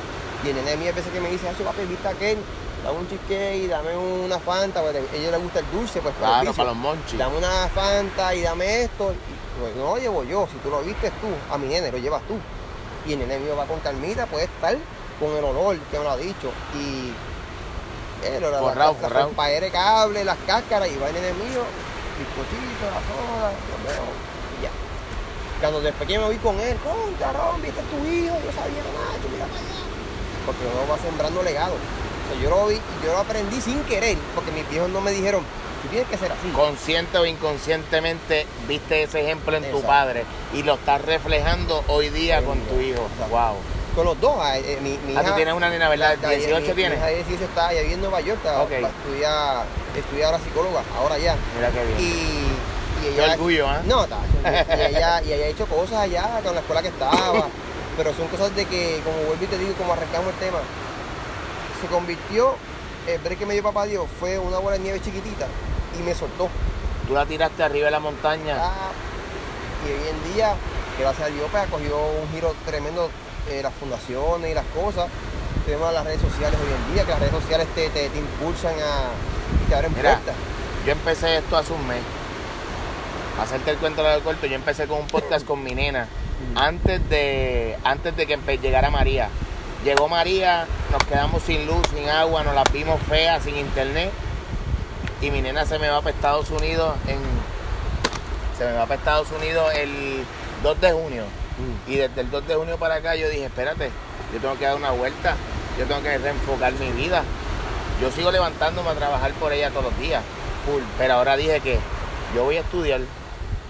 Y 0.44 0.50
el 0.50 0.56
nene 0.56 0.76
mío 0.76 0.90
a 0.92 0.94
veces 0.94 1.12
que 1.12 1.20
me 1.20 1.30
dice, 1.30 1.46
tacho, 1.46 1.64
papi, 1.64 1.84
viste 1.84 2.06
aquel, 2.08 2.38
dame 2.84 2.98
un 2.98 3.08
cheesecake, 3.08 3.68
dame 3.68 3.96
una 3.96 4.38
Fanta, 4.38 4.80
porque 4.82 4.98
a 4.98 5.16
ellos 5.16 5.32
les 5.32 5.42
gusta 5.42 5.58
el 5.60 5.70
dulce, 5.72 6.00
pues 6.00 6.14
para 6.14 6.36
el 6.36 6.40
Claro, 6.42 6.56
para 6.56 6.68
los 6.70 6.76
monchis. 6.78 7.18
dame 7.18 7.36
una 7.38 7.68
Fanta 7.68 8.34
y 8.34 8.42
dame 8.42 8.82
esto. 8.84 9.12
Y, 9.12 9.60
pues, 9.60 9.74
no 9.76 9.94
lo 9.94 9.96
llevo 9.98 10.24
yo, 10.24 10.46
si 10.50 10.56
tú 10.58 10.70
lo 10.70 10.80
viste 10.82 11.10
tú, 11.20 11.28
a 11.52 11.58
mi 11.58 11.66
nene 11.68 11.90
lo 11.90 11.98
llevas 11.98 12.22
tú. 12.28 12.38
Y 13.06 13.12
el 13.14 13.18
nene 13.20 13.38
mío 13.38 13.56
va 13.56 13.64
con 13.66 13.80
calmita, 13.80 14.26
puede 14.26 14.44
estar 14.44 14.76
con 15.18 15.30
el 15.36 15.44
olor 15.44 15.78
que 15.90 15.98
me 15.98 16.04
lo 16.04 16.10
ha 16.10 16.16
dicho. 16.16 16.50
Y 16.74 17.12
lo- 18.40 18.50
la, 18.50 18.58
Forrado, 18.58 18.96
la, 19.36 19.46
de 19.60 19.70
cable, 19.70 20.24
las 20.24 20.36
cáscaras, 20.46 20.88
y 20.88 20.96
va 20.96 21.08
el 21.08 21.14
nene 21.14 21.32
mío, 21.34 21.62
bizcochito, 22.18 22.84
la 22.86 23.00
soda, 23.06 23.50
lo 23.52 23.88
veo, 23.88 24.04
y 24.58 24.62
ya. 24.64 24.70
Cuando 25.60 25.80
después 25.80 26.06
que 26.08 26.18
me 26.18 26.24
voy 26.24 26.36
con 26.36 26.58
él, 26.60 26.76
contra 26.78 27.32
Ron, 27.32 27.62
viste 27.62 27.80
tu 27.82 27.96
hijo, 28.06 28.34
yo 28.44 28.52
sabía 28.52 28.82
tú 29.22 29.28
mira 29.30 29.46
para 29.46 29.58
allá. 29.58 29.78
Porque 30.46 30.62
uno 30.66 30.86
va 30.90 30.98
sembrando 30.98 31.42
legado. 31.42 31.74
Sea, 32.28 32.42
yo 32.42 32.50
lo 32.50 32.66
vi 32.66 32.74
y 32.76 33.06
yo 33.06 33.12
lo 33.12 33.18
aprendí 33.18 33.60
sin 33.60 33.80
querer, 33.84 34.16
porque 34.34 34.50
mis 34.52 34.68
viejos 34.68 34.88
no 34.90 35.00
me 35.00 35.10
dijeron, 35.12 35.42
tú 35.82 35.88
tienes 35.88 36.08
que 36.08 36.16
ser 36.18 36.30
así. 36.32 36.48
Consciente 36.54 37.18
o 37.18 37.26
inconscientemente 37.26 38.46
viste 38.66 39.02
ese 39.02 39.20
ejemplo 39.22 39.56
en 39.56 39.62
tu 39.64 39.68
Exacto. 39.78 39.86
padre 39.88 40.24
y 40.54 40.62
lo 40.62 40.74
estás 40.74 41.02
reflejando 41.02 41.84
hoy 41.88 42.08
día 42.10 42.42
con 42.42 42.58
tu 42.60 42.80
hijo. 42.80 43.02
Exacto. 43.12 43.28
Wow. 43.36 43.54
Con 43.94 44.04
los 44.04 44.20
dos, 44.20 44.36
ah, 44.40 44.56
eh, 44.58 44.78
mi, 44.80 44.90
mi 45.06 45.16
Ah, 45.16 45.24
tú 45.24 45.32
tienes 45.34 45.54
una 45.54 45.68
nena, 45.70 45.88
¿verdad? 45.88 46.16
la- 46.22 46.28
18 46.30 46.68
mi- 46.68 46.74
tienes. 46.74 46.90
Mi 46.92 46.96
hija 46.98 47.06
de 47.06 47.14
18 47.16 47.44
está 47.44 47.68
allá 47.68 47.80
en 47.80 48.00
Nueva 48.00 48.20
York, 48.20 48.38
está, 48.44 48.62
Ok. 48.62 48.70
va 48.82 48.86
a 48.86 48.90
estudiar, 48.90 49.66
estudia 49.96 50.26
ahora 50.26 50.38
psicóloga, 50.38 50.82
ahora 50.96 51.18
ya. 51.18 51.34
Mira 51.56 51.70
qué 51.70 51.84
bien. 51.84 51.98
Y, 51.98 52.04
y 53.08 53.14
Qué 53.16 53.24
ella. 53.24 53.32
orgullo, 53.32 53.68
¿ah? 53.68 53.80
No, 53.86 54.06
tacho, 54.06 54.22
y 54.44 54.94
ella, 54.94 55.22
y 55.22 55.32
ella 55.32 55.46
ha 55.46 55.48
hecho 55.48 55.66
cosas 55.66 55.98
allá 56.00 56.40
con 56.44 56.54
la 56.54 56.60
escuela 56.60 56.82
que 56.82 56.88
estaba, 56.88 57.48
pero 57.96 58.14
son 58.14 58.28
cosas 58.28 58.54
de 58.54 58.66
que, 58.66 59.00
como 59.04 59.16
vuelvo 59.26 59.42
y 59.42 59.46
te 59.48 59.58
digo, 59.58 59.72
como 59.74 59.92
arrancamos 59.94 60.28
el 60.28 60.34
tema, 60.38 60.58
se 61.80 61.86
convirtió, 61.88 62.54
el 63.06 63.18
break 63.20 63.38
que 63.38 63.46
me 63.46 63.54
dio 63.54 63.62
papá 63.62 63.86
Dios 63.86 64.06
fue 64.18 64.38
una 64.38 64.58
bola 64.58 64.76
de 64.76 64.82
nieve 64.82 65.00
chiquitita 65.00 65.46
y 65.98 66.02
me 66.02 66.14
soltó. 66.14 66.48
Tú 67.06 67.14
la 67.14 67.24
tiraste 67.24 67.62
arriba 67.62 67.86
de 67.86 67.90
la 67.92 68.00
montaña. 68.00 68.56
Ah, 68.58 68.90
y 69.86 69.90
hoy 69.90 70.08
en 70.10 70.34
día, 70.34 70.54
gracias 70.98 71.28
a 71.28 71.30
Dios, 71.30 71.48
pues, 71.50 71.62
ha 71.62 71.66
cogido 71.66 71.98
un 72.22 72.30
giro 72.32 72.54
tremendo 72.66 73.10
eh, 73.50 73.62
las 73.62 73.72
fundaciones 73.74 74.50
y 74.50 74.54
las 74.54 74.66
cosas. 74.74 75.08
Tenemos 75.64 75.92
las 75.92 76.04
redes 76.04 76.20
sociales 76.20 76.58
hoy 76.62 76.72
en 76.72 76.94
día, 76.94 77.04
que 77.04 77.10
las 77.10 77.20
redes 77.20 77.34
sociales 77.34 77.66
te, 77.74 77.88
te, 77.90 78.08
te 78.08 78.18
impulsan 78.18 78.74
a, 78.74 79.10
y 79.64 79.68
te 79.68 79.74
abren 79.74 79.92
Mira. 79.94 80.14
puertas. 80.14 80.34
Yo 80.84 80.92
empecé 80.92 81.38
esto 81.38 81.56
hace 81.56 81.72
un 81.72 81.86
mes. 81.86 82.00
Hacerte 83.40 83.70
el 83.70 83.76
cuento 83.78 84.02
del 84.02 84.22
corto, 84.22 84.46
yo 84.46 84.54
empecé 84.54 84.86
con 84.86 84.98
un 84.98 85.06
podcast 85.06 85.46
con 85.46 85.62
mi 85.62 85.74
nena. 85.74 86.08
Antes 86.54 87.08
de, 87.08 87.76
antes 87.84 88.16
de 88.16 88.26
que 88.26 88.58
llegara 88.58 88.90
María. 88.90 89.28
Llegó 89.88 90.06
María, 90.06 90.66
nos 90.92 91.02
quedamos 91.04 91.42
sin 91.44 91.64
luz, 91.64 91.80
sin 91.88 92.10
agua, 92.10 92.44
nos 92.44 92.54
la 92.54 92.62
vimos 92.64 93.00
feas, 93.08 93.42
sin 93.42 93.56
internet. 93.56 94.10
Y 95.22 95.30
mi 95.30 95.40
nena 95.40 95.64
se 95.64 95.78
me 95.78 95.88
va 95.88 96.02
para 96.02 96.14
Estados 96.14 96.50
Unidos 96.50 96.94
en. 97.06 97.16
Se 98.58 98.66
me 98.66 98.74
va 98.74 98.82
para 98.82 98.96
Estados 98.96 99.28
Unidos 99.32 99.72
el 99.74 100.26
2 100.62 100.80
de 100.82 100.92
junio. 100.92 101.22
Y 101.86 101.96
desde 101.96 102.20
el 102.20 102.30
2 102.30 102.46
de 102.46 102.54
junio 102.56 102.76
para 102.76 102.96
acá 102.96 103.16
yo 103.16 103.30
dije, 103.30 103.46
espérate, 103.46 103.90
yo 104.30 104.38
tengo 104.40 104.58
que 104.58 104.66
dar 104.66 104.76
una 104.76 104.90
vuelta, 104.90 105.36
yo 105.78 105.86
tengo 105.86 106.02
que 106.02 106.18
reenfocar 106.18 106.74
mi 106.74 106.90
vida. 106.90 107.22
Yo 107.98 108.10
sigo 108.10 108.30
levantándome 108.30 108.90
a 108.90 108.94
trabajar 108.94 109.32
por 109.40 109.54
ella 109.54 109.70
todos 109.70 109.84
los 109.84 109.98
días, 109.98 110.22
full. 110.66 110.82
Pero 110.98 111.14
ahora 111.14 111.38
dije 111.38 111.60
que 111.60 111.78
yo 112.34 112.44
voy 112.44 112.58
a 112.58 112.60
estudiar. 112.60 113.00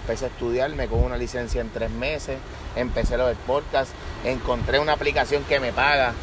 Empecé 0.01 0.25
a 0.25 0.27
estudiar, 0.27 0.69
me 0.71 0.89
cojo 0.89 1.03
una 1.03 1.15
licencia 1.15 1.61
en 1.61 1.69
tres 1.69 1.89
meses, 1.89 2.39
empecé 2.75 3.15
lo 3.15 3.27
del 3.27 3.37
podcast, 3.37 3.91
encontré 4.23 4.79
una 4.79 4.93
aplicación 4.93 5.43
que 5.43 5.59
me 5.59 5.71
paga, 5.71 6.13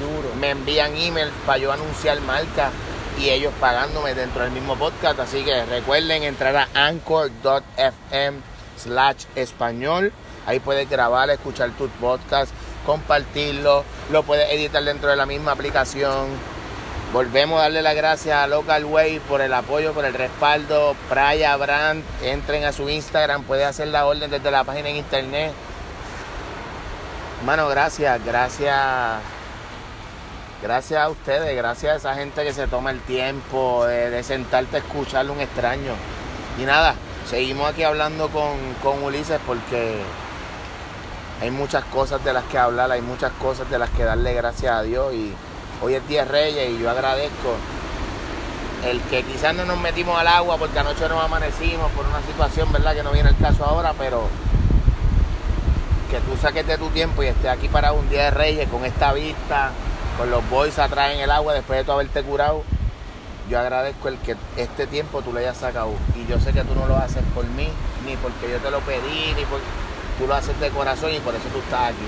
Duro. 0.00 0.34
me 0.36 0.50
envían 0.50 0.96
emails 0.96 1.32
para 1.46 1.58
yo 1.58 1.72
anunciar 1.72 2.20
marcas 2.22 2.72
y 3.18 3.30
ellos 3.30 3.52
pagándome 3.60 4.14
dentro 4.14 4.42
del 4.42 4.52
mismo 4.52 4.76
podcast. 4.76 5.20
Así 5.20 5.44
que 5.44 5.64
recuerden 5.66 6.22
entrar 6.22 6.56
a 6.56 6.68
anchor.fm 6.86 8.38
slash 8.76 9.24
español. 9.36 10.12
Ahí 10.46 10.60
puedes 10.60 10.88
grabar, 10.90 11.30
escuchar 11.30 11.70
tus 11.70 11.90
podcasts, 11.92 12.52
compartirlo, 12.84 13.84
lo 14.10 14.22
puedes 14.24 14.50
editar 14.52 14.84
dentro 14.84 15.08
de 15.08 15.16
la 15.16 15.26
misma 15.26 15.52
aplicación. 15.52 16.28
Volvemos 17.12 17.60
a 17.60 17.62
darle 17.62 17.80
las 17.80 17.94
gracias 17.94 18.36
a 18.36 18.46
Local 18.48 18.84
Way 18.84 19.20
por 19.20 19.40
el 19.40 19.54
apoyo, 19.54 19.92
por 19.92 20.04
el 20.04 20.14
respaldo. 20.14 20.96
Praya 21.08 21.56
Brand, 21.56 22.02
entren 22.22 22.64
a 22.64 22.72
su 22.72 22.90
Instagram, 22.90 23.44
pueden 23.44 23.68
hacer 23.68 23.88
la 23.88 24.04
orden 24.04 24.30
desde 24.30 24.50
la 24.50 24.64
página 24.64 24.88
en 24.88 24.96
internet. 24.96 25.52
Hermano, 27.44 27.68
gracias, 27.68 28.24
gracias. 28.24 29.20
Gracias 30.62 30.98
a 30.98 31.10
ustedes, 31.10 31.54
gracias 31.54 31.92
a 31.92 31.96
esa 31.96 32.14
gente 32.14 32.42
que 32.42 32.54
se 32.54 32.66
toma 32.68 32.90
el 32.90 33.00
tiempo 33.00 33.84
de, 33.84 34.22
sentarte 34.22 34.76
a 34.76 34.78
escucharle 34.78 35.30
un 35.30 35.40
extraño. 35.42 35.92
Y 36.58 36.62
nada, 36.62 36.94
seguimos 37.28 37.68
aquí 37.68 37.82
hablando 37.82 38.30
con, 38.30 38.56
con 38.82 39.02
Ulises 39.02 39.38
porque 39.46 40.00
hay 41.42 41.50
muchas 41.50 41.84
cosas 41.84 42.24
de 42.24 42.32
las 42.32 42.44
que 42.44 42.56
hablar, 42.56 42.90
hay 42.90 43.02
muchas 43.02 43.32
cosas 43.32 43.68
de 43.68 43.78
las 43.78 43.90
que 43.90 44.04
darle 44.04 44.32
gracias 44.32 44.74
a 44.74 44.80
Dios 44.80 45.12
y 45.12 45.34
hoy 45.82 45.96
es 45.96 46.08
Día 46.08 46.24
Reyes 46.24 46.70
y 46.70 46.78
yo 46.78 46.88
agradezco 46.88 47.56
el 48.86 49.02
que 49.02 49.22
quizás 49.22 49.54
no 49.54 49.66
nos 49.66 49.78
metimos 49.78 50.18
al 50.18 50.28
agua 50.28 50.56
porque 50.56 50.78
anoche 50.78 51.06
nos 51.10 51.22
amanecimos 51.22 51.92
por 51.92 52.06
una 52.06 52.22
situación, 52.22 52.72
¿verdad? 52.72 52.94
Que 52.94 53.02
no 53.02 53.12
viene 53.12 53.28
el 53.28 53.36
caso 53.36 53.66
ahora, 53.66 53.92
pero 53.98 54.30
que 56.14 56.20
tú 56.20 56.36
saques 56.40 56.64
de 56.64 56.78
tu 56.78 56.90
tiempo 56.90 57.24
y 57.24 57.26
estés 57.26 57.50
aquí 57.50 57.66
para 57.66 57.90
un 57.90 58.08
Día 58.08 58.26
de 58.26 58.30
Reyes 58.30 58.68
con 58.68 58.84
esta 58.84 59.12
vista, 59.12 59.72
con 60.16 60.30
los 60.30 60.48
boys 60.48 60.78
atrás 60.78 61.12
en 61.12 61.18
el 61.18 61.30
agua 61.32 61.54
después 61.54 61.76
de 61.76 61.84
tú 61.84 61.90
haberte 61.90 62.22
curado. 62.22 62.62
Yo 63.50 63.58
agradezco 63.58 64.06
el 64.06 64.18
que 64.18 64.36
este 64.56 64.86
tiempo 64.86 65.22
tú 65.22 65.32
lo 65.32 65.40
hayas 65.40 65.56
sacado 65.56 65.90
y 66.14 66.24
yo 66.30 66.38
sé 66.38 66.52
que 66.52 66.62
tú 66.62 66.72
no 66.76 66.86
lo 66.86 66.96
haces 66.96 67.24
por 67.34 67.44
mí, 67.46 67.68
ni 68.06 68.14
porque 68.18 68.48
yo 68.48 68.58
te 68.58 68.70
lo 68.70 68.78
pedí, 68.82 69.34
ni 69.36 69.44
porque 69.44 69.66
tú 70.16 70.28
lo 70.28 70.36
haces 70.36 70.58
de 70.60 70.70
corazón 70.70 71.12
y 71.12 71.18
por 71.18 71.34
eso 71.34 71.48
tú 71.52 71.58
estás 71.58 71.88
aquí. 71.88 72.06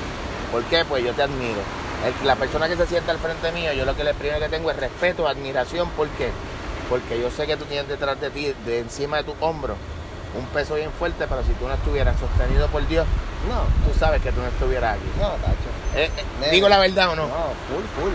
¿Por 0.52 0.62
qué? 0.66 0.84
Pues 0.84 1.02
yo 1.02 1.12
te 1.12 1.22
admiro. 1.22 1.58
La 2.22 2.36
persona 2.36 2.68
que 2.68 2.76
se 2.76 2.86
sienta 2.86 3.10
al 3.10 3.18
frente 3.18 3.50
mío, 3.50 3.72
yo 3.72 3.84
lo 3.84 3.96
que 3.96 4.04
le 4.04 4.14
primero 4.14 4.38
que 4.38 4.48
tengo 4.48 4.70
es 4.70 4.76
respeto, 4.76 5.26
admiración, 5.26 5.90
¿por 5.90 6.06
qué? 6.10 6.30
Porque 6.88 7.20
yo 7.20 7.28
sé 7.32 7.48
que 7.48 7.56
tú 7.56 7.64
tienes 7.64 7.88
detrás 7.88 8.20
de 8.20 8.30
ti, 8.30 8.54
de 8.66 8.78
encima 8.78 9.16
de 9.16 9.24
tu 9.24 9.34
hombro, 9.40 9.74
un 10.38 10.46
peso 10.54 10.76
bien 10.76 10.92
fuerte, 10.92 11.26
pero 11.28 11.42
si 11.42 11.50
tú 11.54 11.66
no 11.66 11.74
estuvieras 11.74 12.14
sostenido 12.20 12.68
por 12.68 12.86
Dios, 12.86 13.04
No, 13.48 13.62
tú 13.92 13.98
sabes 13.98 14.20
que 14.22 14.32
tú 14.32 14.40
no 14.40 14.46
estuvieras 14.48 14.94
aquí. 14.96 15.04
no, 15.20 15.28
tacho. 15.30 15.70
Eh, 15.94 16.10
eh. 16.42 16.48
¿Digo 16.50 16.68
la 16.68 16.78
verdad 16.78 17.10
o 17.10 17.16
no? 17.16 17.26
No, 17.26 17.34
full, 17.68 17.84
full. 18.02 18.12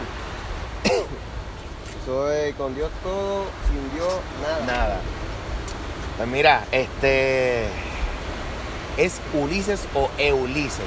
Soy 2.05 2.53
con 2.53 2.73
Dios 2.75 2.89
todo, 3.03 3.45
sin 3.69 3.93
Dios 3.95 4.13
nada. 4.41 4.65
Nada. 4.65 4.99
Pues 6.17 6.27
mira, 6.29 6.63
este. 6.71 7.65
¿Es 8.97 9.19
Ulises 9.33 9.81
o 9.95 10.09
Eulises? 10.17 10.79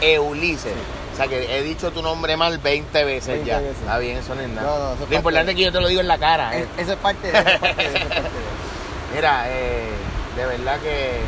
Eh. 0.00 0.14
Eulises. 0.14 0.72
O 1.12 1.16
sea 1.16 1.28
que 1.28 1.56
he 1.56 1.62
dicho 1.62 1.90
tu 1.92 2.02
nombre 2.02 2.36
mal 2.36 2.58
20 2.58 3.04
veces 3.04 3.28
20 3.28 3.46
ya. 3.48 3.58
veces. 3.60 3.78
Está 3.78 3.98
bien, 3.98 4.16
eso 4.18 4.34
no 4.34 4.40
es 4.42 4.48
nada. 4.48 4.66
No, 4.66 4.78
no, 4.88 4.94
eso 4.94 5.04
es 5.04 5.10
Lo 5.10 5.16
importante 5.16 5.46
de- 5.46 5.52
es 5.52 5.56
que 5.56 5.62
yo 5.64 5.72
te 5.72 5.80
lo 5.80 5.88
digo 5.88 6.00
en 6.00 6.08
la 6.08 6.18
cara. 6.18 6.56
eh. 6.56 6.66
Es- 6.76 6.82
Eso 6.82 6.92
es 6.94 6.98
parte 6.98 7.30
de 7.30 7.38
eso, 7.38 7.48
es 7.48 7.58
parte 7.60 7.76
de 7.82 7.86
eso, 7.88 7.96
es 7.98 8.04
parte 8.04 8.20
de 8.22 8.28
eso. 8.28 8.28
Mira, 9.14 9.44
eh, 9.48 9.88
de 10.36 10.46
verdad 10.46 10.80
que 10.80 11.20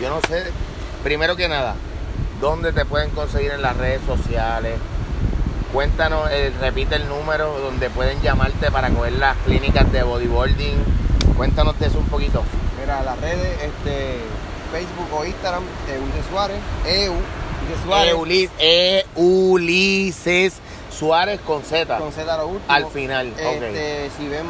yo 0.00 0.10
no 0.10 0.20
sé, 0.28 0.44
primero 1.02 1.36
que 1.36 1.48
nada, 1.48 1.74
¿dónde 2.40 2.72
te 2.72 2.84
pueden 2.84 3.10
conseguir 3.10 3.52
en 3.52 3.62
las 3.62 3.76
redes 3.76 4.00
sociales? 4.06 4.74
Cuéntanos, 5.72 6.28
eh, 6.30 6.52
repite 6.60 6.96
el 6.96 7.08
número 7.08 7.58
donde 7.58 7.88
pueden 7.90 8.20
llamarte 8.20 8.70
para 8.70 8.90
coger 8.90 9.14
las 9.14 9.36
clínicas 9.38 9.90
de 9.90 10.02
bodyboarding. 10.02 10.84
Cuéntanos 11.36 11.78
de 11.78 11.86
eso 11.86 11.98
un 11.98 12.06
poquito. 12.08 12.42
Mira, 12.80 13.02
las 13.02 13.18
redes, 13.20 13.48
este, 13.62 14.18
Facebook 14.70 15.08
o 15.18 15.24
Instagram, 15.24 15.62
de 15.86 15.98
Ulises 15.98 16.26
Suárez, 16.30 16.58
EU, 16.86 17.14
Suárez, 17.86 18.14
Eulis- 18.14 18.50
Ulises 19.16 20.54
Suárez 20.90 21.40
con 21.40 21.62
Z. 21.62 21.96
con 21.98 22.12
Z 22.12 22.36
lo 22.36 22.46
último. 22.48 22.72
Al 22.72 22.86
final. 22.86 23.32
Este, 23.38 24.10
si 24.18 24.28
ven, 24.28 24.44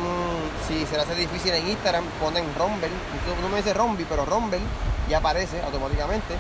si 0.66 0.84
se 0.86 0.96
le 0.96 1.02
hace 1.02 1.14
difícil 1.14 1.52
en 1.54 1.68
Instagram, 1.68 2.04
ponen 2.20 2.44
Rumble, 2.58 2.88
no 3.40 3.48
me 3.48 3.58
dice 3.58 3.72
Rombi, 3.74 4.04
pero 4.08 4.24
Rumble, 4.24 4.58
ya 5.08 5.18
aparece 5.18 5.60
automáticamente. 5.62 6.34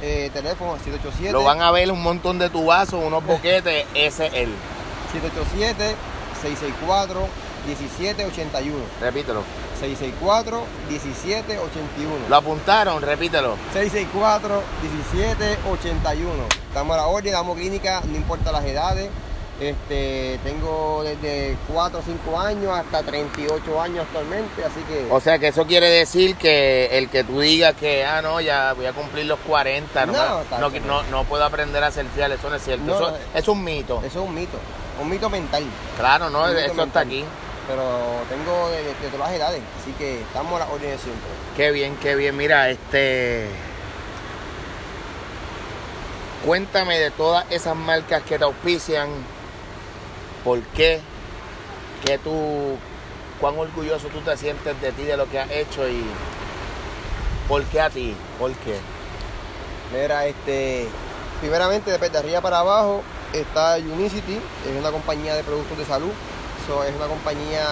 Eh, 0.00 0.30
teléfono 0.32 0.72
787 0.72 1.32
Lo 1.32 1.44
van 1.44 1.62
a 1.62 1.70
ver 1.70 1.92
un 1.92 2.02
montón 2.02 2.38
de 2.38 2.50
tubazos, 2.50 3.04
unos 3.04 3.24
boquetes, 3.24 3.86
ese 3.94 4.26
es 4.26 4.34
él. 4.34 4.54
787 5.12 5.94
664 6.42 7.28
1781 7.66 8.78
Repítelo. 9.00 9.42
664 9.78 10.64
1781 10.88 12.28
¿Lo 12.28 12.36
apuntaron? 12.36 13.00
Repítelo. 13.02 13.56
664 13.72 14.62
1781 14.82 16.32
Estamos 16.68 16.94
a 16.94 16.96
la 16.96 17.06
orden, 17.06 17.32
damos 17.32 17.56
clínica, 17.56 18.02
no 18.04 18.16
importa 18.16 18.50
las 18.50 18.64
edades. 18.64 19.08
Este, 19.62 20.40
tengo 20.42 21.04
desde 21.04 21.56
4 21.72 22.00
o 22.00 22.02
5 22.02 22.40
años 22.40 22.72
hasta 22.76 23.02
38 23.04 23.80
años 23.80 24.04
actualmente, 24.06 24.64
así 24.64 24.80
que 24.88 25.06
O 25.08 25.20
sea 25.20 25.38
que 25.38 25.48
eso 25.48 25.64
quiere 25.66 25.88
decir 25.88 26.34
que 26.34 26.86
el 26.98 27.08
que 27.08 27.22
tú 27.22 27.38
digas 27.38 27.74
que, 27.76 28.04
ah, 28.04 28.20
no, 28.22 28.40
ya 28.40 28.72
voy 28.72 28.86
a 28.86 28.92
cumplir 28.92 29.26
los 29.26 29.38
40, 29.46 30.06
no, 30.06 30.12
No, 30.12 30.42
no, 30.58 30.70
no, 30.80 31.02
no 31.04 31.24
puedo 31.24 31.44
aprender 31.44 31.84
a 31.84 31.92
ser 31.92 32.06
fiel, 32.06 32.32
eso 32.32 32.50
no 32.50 32.56
es 32.56 32.62
cierto. 32.64 32.92
Eso 32.92 33.10
no, 33.12 33.16
es 33.38 33.46
un 33.48 33.62
mito. 33.62 33.98
eso 34.04 34.20
es 34.22 34.28
un 34.28 34.34
mito, 34.34 34.58
un 35.00 35.08
mito 35.08 35.30
mental. 35.30 35.62
Claro, 35.96 36.28
no, 36.28 36.48
eso 36.48 36.82
está 36.82 37.00
aquí. 37.00 37.24
Pero 37.68 37.84
tengo 38.28 38.68
de, 38.70 38.78
de- 38.78 38.84
de 38.94 39.08
todas 39.12 39.28
las 39.28 39.32
edades, 39.38 39.62
así 39.80 39.92
que 39.92 40.22
estamos 40.22 40.60
a 40.60 40.64
la 40.66 40.72
orden 40.72 40.90
de 40.90 40.98
siempre. 40.98 41.30
Qué 41.56 41.70
bien, 41.70 41.96
qué 42.02 42.16
bien. 42.16 42.36
Mira, 42.36 42.68
este. 42.68 43.46
Cuéntame 46.44 46.98
de 46.98 47.12
todas 47.12 47.44
esas 47.50 47.76
marcas 47.76 48.22
que 48.24 48.36
te 48.38 48.44
auspician. 48.44 49.08
¿Por 50.44 50.60
qué? 50.60 51.00
¿Qué 52.04 52.18
tú. 52.18 52.76
cuán 53.40 53.58
orgulloso 53.58 54.08
tú 54.08 54.20
te 54.20 54.36
sientes 54.36 54.80
de 54.80 54.92
ti, 54.92 55.02
de 55.02 55.16
lo 55.16 55.28
que 55.28 55.38
has 55.38 55.50
hecho 55.50 55.88
y. 55.88 56.04
¿Por 57.48 57.64
qué 57.64 57.80
a 57.80 57.90
ti? 57.90 58.14
¿Por 58.38 58.52
qué? 58.52 58.76
Mira, 59.92 60.26
este, 60.26 60.88
primeramente 61.40 61.96
de 61.96 62.18
arriba 62.18 62.40
para 62.40 62.60
abajo 62.60 63.02
está 63.32 63.76
Unicity, 63.76 64.34
es 64.34 64.78
una 64.78 64.90
compañía 64.90 65.34
de 65.34 65.42
productos 65.42 65.76
de 65.78 65.84
salud. 65.84 66.10
So, 66.66 66.84
es 66.84 66.94
una 66.94 67.06
compañía 67.06 67.66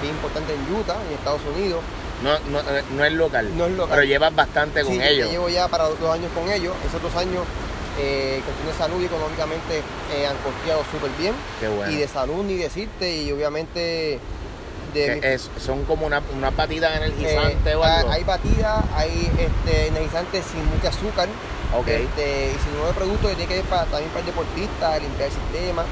bien 0.00 0.14
importante 0.14 0.54
en 0.54 0.74
Utah, 0.74 0.96
en 1.06 1.14
Estados 1.14 1.42
Unidos. 1.54 1.80
No, 2.22 2.38
no, 2.50 2.60
eh, 2.60 2.82
no 2.92 3.04
es 3.04 3.12
local. 3.12 3.50
No 3.56 3.66
es 3.66 3.72
local. 3.72 3.90
Pero 3.90 4.04
llevas 4.04 4.34
bastante 4.34 4.82
con 4.82 4.92
Sí, 4.94 5.00
ellos. 5.02 5.26
yo 5.26 5.32
llevo 5.32 5.48
ya 5.50 5.68
para 5.68 5.84
dos 5.84 5.98
años 6.10 6.30
con 6.34 6.50
ellos. 6.50 6.74
Esos 6.88 7.02
dos 7.02 7.14
años, 7.14 7.44
eh, 7.98 8.40
cuestión 8.44 8.66
de 8.68 8.74
salud 8.74 9.02
y 9.02 9.06
económicamente, 9.06 9.78
eh, 10.14 10.26
han 10.26 10.36
costeado 10.38 10.82
súper 10.90 11.10
bien. 11.18 11.34
Qué 11.60 11.68
bueno. 11.68 11.92
Y 11.92 11.96
de 11.96 12.08
salud 12.08 12.42
ni 12.44 12.54
decirte, 12.56 13.16
y 13.16 13.30
obviamente 13.32 14.18
de 14.94 15.14
mi- 15.14 15.20
Que 15.20 15.34
es- 15.34 15.50
son 15.58 15.84
como 15.84 16.04
una, 16.06 16.20
una 16.36 16.50
patita 16.50 16.92
eh, 16.92 16.96
energizante 16.98 17.74
o 17.74 17.82
hay- 17.84 17.98
algo. 18.00 18.10
hay 18.10 18.24
batidas, 18.24 18.84
hay 18.94 19.30
este, 19.38 19.86
energizantes 19.88 20.44
sin 20.44 20.64
mucho 20.66 20.88
azúcar. 20.88 21.28
Ok. 21.74 21.88
Este, 21.88 22.52
y 22.54 22.58
sin 22.62 22.76
nuevo 22.76 22.92
producto 22.92 23.28
que 23.28 23.34
tiene 23.36 23.48
que 23.48 23.56
ver 23.56 23.64
para, 23.64 23.84
también 23.86 24.08
para 24.10 24.20
el 24.20 24.26
deportista, 24.26 24.98
limpiar 24.98 25.28
el 25.28 25.34
sistema. 25.34 25.84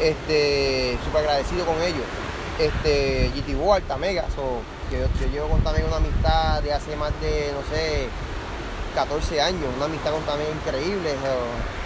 Este, 0.00 0.96
súper 1.04 1.22
agradecido 1.22 1.66
con 1.66 1.76
ellos. 1.82 2.04
Este, 2.58 3.30
GT 3.34 3.54
World, 3.56 3.86
Tamega, 3.86 4.24
so, 4.34 4.60
que 4.90 4.98
yo, 5.00 5.06
yo 5.20 5.30
llevo 5.32 5.48
con 5.48 5.60
Tamega 5.62 5.86
una 5.86 5.96
amistad 5.96 6.62
de 6.62 6.72
hace 6.72 6.96
más 6.96 7.12
de, 7.20 7.52
no 7.52 7.60
sé, 7.74 8.08
14 8.94 9.40
años, 9.40 9.64
una 9.76 9.86
amistad 9.86 10.12
con 10.12 10.22
Tamega 10.22 10.50
increíble. 10.50 11.14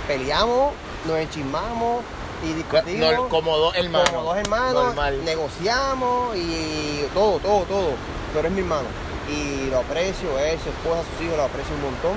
peleamos, 0.06 0.72
nos 1.06 1.18
enchismamos 1.18 2.02
y 2.44 2.52
discutimos. 2.54 3.12
No, 3.14 3.28
como 3.28 3.56
dos 3.56 3.74
hermanos. 3.76 4.10
Como 4.10 4.22
dos 4.24 4.36
hermanos, 4.36 4.84
Normal. 4.86 5.24
negociamos 5.24 6.36
y 6.36 7.04
todo, 7.14 7.38
todo, 7.38 7.64
todo. 7.64 7.90
Pero 8.34 8.48
es 8.48 8.54
mi 8.54 8.60
hermano. 8.60 8.88
Y 9.28 9.70
lo 9.70 9.78
aprecio, 9.78 10.38
él, 10.38 10.58
su 10.60 10.68
esposa, 10.70 11.02
sus 11.12 11.26
hijos, 11.26 11.36
lo 11.36 11.44
aprecio 11.44 11.74
un 11.76 11.82
montón. 11.82 12.16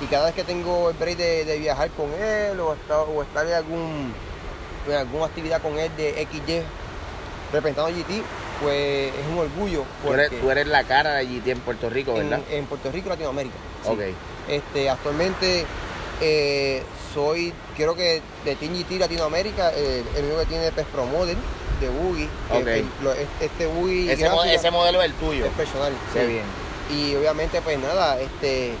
Y 0.00 0.06
cada 0.06 0.26
vez 0.26 0.34
que 0.34 0.44
tengo 0.44 0.90
el 0.90 0.96
break 0.96 1.16
de, 1.16 1.44
de 1.44 1.58
viajar 1.58 1.90
con 1.90 2.10
él 2.14 2.58
o 2.60 2.72
estar, 2.74 3.04
o 3.14 3.22
estar 3.22 3.46
en, 3.46 3.52
algún, 3.52 4.14
en 4.88 4.94
alguna 4.94 5.26
actividad 5.26 5.60
con 5.60 5.78
él 5.78 5.90
de 5.96 6.26
XY 6.30 6.62
representando 7.52 7.90
a 7.90 7.92
GT, 7.92 8.22
pues 8.60 9.12
es 9.14 9.26
un 9.32 9.38
orgullo. 9.38 9.84
Tú 10.04 10.12
eres, 10.14 10.30
tú 10.40 10.50
eres 10.50 10.66
la 10.66 10.84
cara 10.84 11.14
de 11.14 11.26
GT 11.26 11.48
en 11.48 11.60
Puerto 11.60 11.88
Rico, 11.90 12.14
¿verdad? 12.14 12.40
en 12.50 12.66
Puerto 12.66 12.90
Rico 12.92 13.06
y 13.06 13.10
Latinoamérica. 13.10 13.56
sí. 13.84 13.90
Ok. 13.90 14.00
Este, 14.48 14.90
actualmente 14.90 15.64
eh, 16.20 16.82
soy, 17.14 17.52
creo 17.76 17.94
que 17.94 18.20
de 18.44 18.56
Team 18.56 18.74
GT 18.74 18.98
Latinoamérica, 18.98 19.72
eh, 19.74 20.02
el 20.16 20.24
único 20.24 20.40
que 20.40 20.46
tiene 20.46 20.72
Pez 20.72 20.86
Pro 20.86 21.06
Model 21.06 21.36
de 21.80 21.88
Boogie. 21.88 22.28
que- 22.50 22.58
Ok. 22.58 22.64
que 22.64 22.84
lo- 23.02 23.12
este 23.12 23.66
Boogie 23.66 24.12
Ese, 24.12 24.22
gráfica 24.24 24.52
ese 24.52 24.70
modelo 24.70 25.00
es 25.00 25.06
el 25.06 25.14
tuyo. 25.14 25.46
es 25.46 25.52
personal. 25.52 25.92
Qué 26.12 26.20
sí. 26.20 26.26
bien. 26.26 26.44
Y 26.90 27.14
obviamente, 27.14 27.62
pues 27.62 27.78
nada, 27.78 28.18
este, 28.20 28.72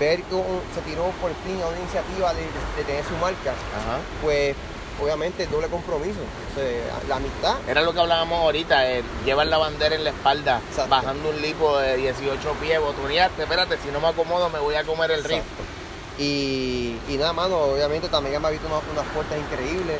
ver 0.00 0.22
cómo 0.30 0.44
se 0.74 0.80
tiró 0.82 1.04
por 1.20 1.30
fin 1.44 1.60
a 1.62 1.66
una 1.68 1.78
iniciativa 1.78 2.32
de, 2.34 2.40
de 2.42 2.84
tener 2.86 3.04
su 3.04 3.14
marca, 3.16 3.50
Ajá. 3.52 3.98
pues 4.22 4.56
obviamente 5.02 5.46
doble 5.46 5.68
compromiso. 5.68 6.18
O 6.52 6.58
sea, 6.58 6.98
la 7.08 7.16
amistad, 7.16 7.56
Era 7.68 7.82
lo 7.82 7.92
que 7.92 8.00
hablábamos 8.00 8.40
ahorita, 8.40 8.90
eh, 8.90 9.02
llevar 9.24 9.46
la 9.46 9.58
bandera 9.58 9.94
en 9.94 10.04
la 10.04 10.10
espalda, 10.10 10.60
Exacto. 10.70 10.90
bajando 10.90 11.30
un 11.30 11.40
lipo 11.42 11.78
de 11.78 11.96
18 11.96 12.52
pies, 12.60 12.80
botoneaste, 12.80 13.42
espérate, 13.42 13.78
si 13.84 13.88
no 13.90 14.00
me 14.00 14.08
acomodo 14.08 14.48
me 14.50 14.58
voy 14.58 14.74
a 14.74 14.84
comer 14.84 15.10
el 15.10 15.24
riff. 15.24 15.42
Y, 16.18 16.96
y 17.08 17.16
nada, 17.18 17.32
mano, 17.32 17.56
obviamente 17.58 18.08
también 18.08 18.40
me 18.40 18.48
ha 18.48 18.50
visto 18.50 18.66
unas, 18.66 18.82
unas 18.90 19.04
puertas 19.12 19.38
increíbles. 19.38 19.98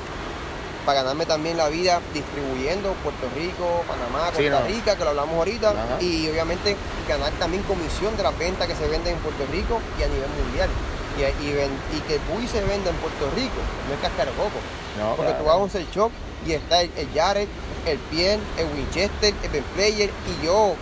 para 0.86 1.02
ganarme 1.02 1.26
también 1.26 1.56
la 1.56 1.68
vida 1.68 2.00
distribuyendo 2.14 2.92
Puerto 3.02 3.26
Rico, 3.34 3.82
Panamá, 3.88 4.30
Sí, 4.36 4.44
Costa 4.48 4.60
no. 4.60 4.66
Rica, 4.68 4.96
que 4.96 5.02
lo 5.02 5.10
hablamos 5.10 5.34
ahorita, 5.36 5.70
Ajá. 5.70 6.00
y 6.00 6.30
obviamente 6.30 6.76
ganar 7.08 7.32
también 7.40 7.64
comisión 7.64 8.16
de 8.16 8.22
las 8.22 8.38
ventas 8.38 8.68
que 8.68 8.76
se 8.76 8.86
venden 8.86 9.14
en 9.16 9.18
Puerto 9.20 9.44
Rico 9.50 9.80
y 9.98 10.04
a 10.04 10.06
nivel 10.06 10.30
mundial. 10.30 10.70
Y, 11.16 11.20
y, 11.46 11.52
ven- 11.54 11.70
y 11.96 12.00
que 12.00 12.18
buggy 12.30 12.46
se 12.46 12.60
venda 12.62 12.90
en 12.90 12.96
Puerto 12.96 13.30
Rico, 13.34 13.56
no 13.88 13.94
es 13.94 14.00
cascar 14.00 14.28
coco. 14.36 14.58
No, 14.98 15.16
Porque 15.16 15.32
claro. 15.32 15.38
tú 15.38 15.44
vas 15.48 15.54
a 15.74 15.78
un 15.78 15.90
shop 15.90 16.10
y 16.46 16.52
está 16.52 16.82
el, 16.82 16.90
el 16.96 17.08
Jared, 17.14 17.48
el 17.86 17.98
Piel, 17.98 18.40
el 18.58 18.66
Winchester, 18.74 19.32
el 19.42 19.50
Ben 19.50 19.64
Player 19.74 20.10
y 20.10 20.44
yo 20.44 20.74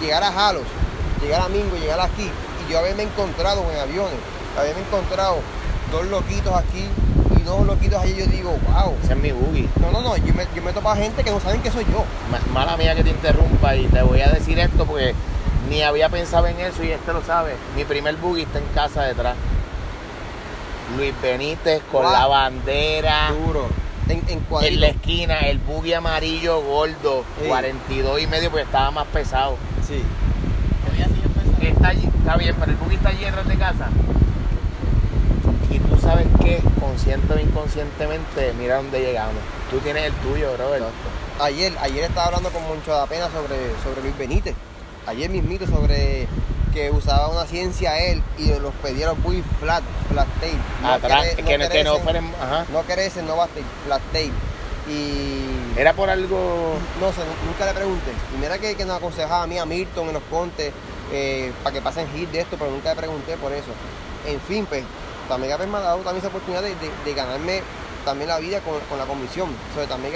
llegar 0.00 0.22
a 0.24 0.48
Halos, 0.48 0.62
llegar 1.20 1.42
a 1.42 1.48
Mingo, 1.48 1.76
llegar 1.76 2.00
aquí 2.00 2.28
y 2.66 2.72
yo 2.72 2.78
haberme 2.78 3.02
encontrado 3.04 3.62
en 3.72 3.78
aviones, 3.78 4.14
haberme 4.58 4.80
encontrado 4.82 5.36
dos 5.90 6.06
loquitos 6.06 6.54
aquí 6.54 6.86
y 7.38 7.42
dos 7.42 7.66
loquitos 7.66 8.00
allí, 8.02 8.14
yo 8.16 8.26
digo, 8.26 8.50
wow. 8.66 8.94
Ese 9.02 9.12
es 9.12 9.18
mi 9.18 9.32
boogie. 9.32 9.68
No, 9.80 9.90
no, 9.90 10.00
no, 10.00 10.16
yo 10.16 10.32
me, 10.34 10.46
yo 10.54 10.62
me 10.62 10.72
topo 10.72 10.90
a 10.90 10.96
gente 10.96 11.22
que 11.24 11.30
no 11.30 11.40
saben 11.40 11.60
que 11.62 11.70
soy 11.70 11.84
yo. 11.84 12.04
Ma- 12.30 12.40
Mala 12.52 12.76
mía 12.76 12.94
que 12.94 13.04
te 13.04 13.10
interrumpa 13.10 13.74
y 13.76 13.86
te 13.88 14.02
voy 14.02 14.20
a 14.20 14.28
decir 14.30 14.58
esto 14.58 14.84
porque 14.86 15.14
ni 15.72 15.82
había 15.82 16.08
pensado 16.10 16.46
en 16.46 16.60
eso 16.60 16.84
y 16.84 16.90
este 16.90 17.12
lo 17.14 17.22
sabe. 17.24 17.54
Mi 17.74 17.84
primer 17.84 18.16
boogie 18.16 18.42
está 18.42 18.58
en 18.58 18.66
casa 18.74 19.02
detrás. 19.04 19.34
Luis 20.98 21.14
Benítez 21.22 21.80
con 21.90 22.02
Wow. 22.02 22.12
la 22.12 22.26
bandera. 22.26 23.30
Duro. 23.46 23.66
En, 24.08 24.18
en 24.18 24.28
En 24.28 24.40
cuadrito. 24.40 24.80
la 24.80 24.88
esquina, 24.88 25.38
el 25.40 25.58
buggy 25.58 25.94
amarillo 25.94 26.60
gordo, 26.60 27.24
Sí. 27.40 27.48
42 27.48 28.20
y 28.20 28.26
medio 28.26 28.50
porque 28.50 28.64
estaba 28.64 28.90
más 28.90 29.06
pesado. 29.06 29.56
Sí. 29.88 30.02
Está, 31.62 31.88
allí, 31.88 32.06
está 32.18 32.36
bien, 32.36 32.54
pero 32.58 32.72
el 32.72 32.76
buggy 32.76 32.96
está 32.96 33.08
allí 33.08 33.24
detrás 33.24 33.48
de 33.48 33.56
casa. 33.56 33.88
Y 35.70 35.78
tú 35.78 35.96
sabes 36.02 36.26
que, 36.42 36.60
consciente 36.80 37.32
o 37.32 37.38
inconscientemente, 37.38 38.52
mira 38.58 38.76
dónde 38.76 39.00
llegamos. 39.00 39.36
Tú 39.70 39.78
tienes 39.78 40.04
el 40.06 40.12
tuyo, 40.14 40.52
brother. 40.54 40.82
Ayer, 41.40 41.72
ayer 41.80 42.04
estaba 42.04 42.26
hablando 42.26 42.50
con 42.50 42.62
Moncho 42.68 43.00
de 43.00 43.06
Pena 43.06 43.26
sobre, 43.30 43.56
sobre 43.82 44.02
Luis 44.02 44.18
Benítez. 44.18 44.54
Ayer 45.06 45.30
mismito 45.30 45.66
sobre 45.66 46.26
que 46.72 46.90
usaba 46.90 47.28
una 47.28 47.44
ciencia 47.46 47.98
él 47.98 48.22
y 48.38 48.46
los 48.48 48.60
los 48.62 49.22
buggy 49.22 49.42
flat, 49.60 49.82
flat 50.08 50.26
tail. 50.40 50.56
Que, 51.36 51.42
no- 51.58 51.68
que 51.68 51.84
no. 51.84 51.98
Ajá. 52.40 52.64
No 52.72 52.82
crecen, 52.82 53.26
no 53.26 53.36
basta, 53.36 53.60
flat 53.84 54.00
tail. 54.12 54.32
Y 54.88 55.78
Era 55.78 55.92
por 55.92 56.08
algo. 56.10 56.74
no 57.00 57.12
sé, 57.12 57.18
nu- 57.20 57.46
nunca 57.50 57.66
le 57.66 57.72
pregunté. 57.74 58.10
Y 58.34 58.38
mira 58.40 58.58
que, 58.58 58.74
que 58.74 58.84
nos 58.84 58.96
aconsejaba 58.96 59.42
a 59.44 59.46
mí, 59.46 59.58
a 59.58 59.64
Milton, 59.66 60.08
en 60.08 60.14
los 60.14 60.22
contes, 60.24 60.72
eh, 61.12 61.52
para 61.62 61.74
que 61.74 61.82
pasen 61.82 62.08
hit 62.14 62.30
de 62.30 62.40
esto, 62.40 62.56
pero 62.58 62.70
nunca 62.70 62.90
le 62.90 62.96
pregunté 62.96 63.36
por 63.36 63.52
eso. 63.52 63.70
En 64.26 64.40
fin, 64.40 64.66
pues, 64.66 64.82
también 65.28 65.56
me 65.70 65.78
ha 65.78 65.80
dado 65.80 65.98
también 65.98 66.18
esa 66.18 66.28
oportunidad 66.28 66.62
de, 66.62 66.70
de- 66.70 66.90
de 67.04 67.14
ganarme 67.14 67.62
también 68.04 68.28
la 68.28 68.38
vida 68.38 68.60
con, 68.60 68.74
con 68.88 68.98
la 68.98 69.04
comisión. 69.04 69.48
Sobre 69.74 69.86
también 69.86 70.14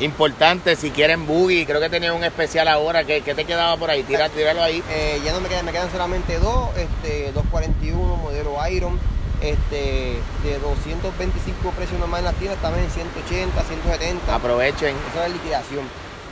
Importante, 0.00 0.74
si 0.74 0.90
quieren 0.90 1.24
boogie, 1.26 1.64
creo 1.64 1.80
que 1.80 1.88
tenía 1.88 2.12
un 2.12 2.24
especial 2.24 2.66
ahora. 2.66 3.04
¿Qué, 3.04 3.22
qué 3.22 3.34
te 3.34 3.44
quedaba 3.44 3.76
por 3.76 3.90
ahí? 3.90 4.02
Tira, 4.02 4.28
tíralo 4.28 4.62
ahí. 4.62 4.82
Eh, 4.90 5.20
ya 5.24 5.32
no 5.32 5.40
me 5.40 5.48
quedan, 5.48 5.64
me 5.64 5.72
quedan 5.72 5.90
solamente 5.90 6.38
dos, 6.38 6.70
este, 6.76 7.30
241 7.32 8.16
modelo 8.16 8.56
Iron, 8.68 8.98
este, 9.40 10.18
de 10.42 10.58
225 10.60 11.70
precios 11.70 12.00
normal 12.00 12.20
en 12.20 12.24
las 12.24 12.34
tiendas, 12.34 12.60
también 12.60 12.86
en 12.86 12.90
180, 12.90 13.62
170, 13.62 14.34
Aprovechen. 14.34 14.96
esa 15.10 15.24
es 15.24 15.28
la 15.30 15.36
liquidación. 15.36 15.84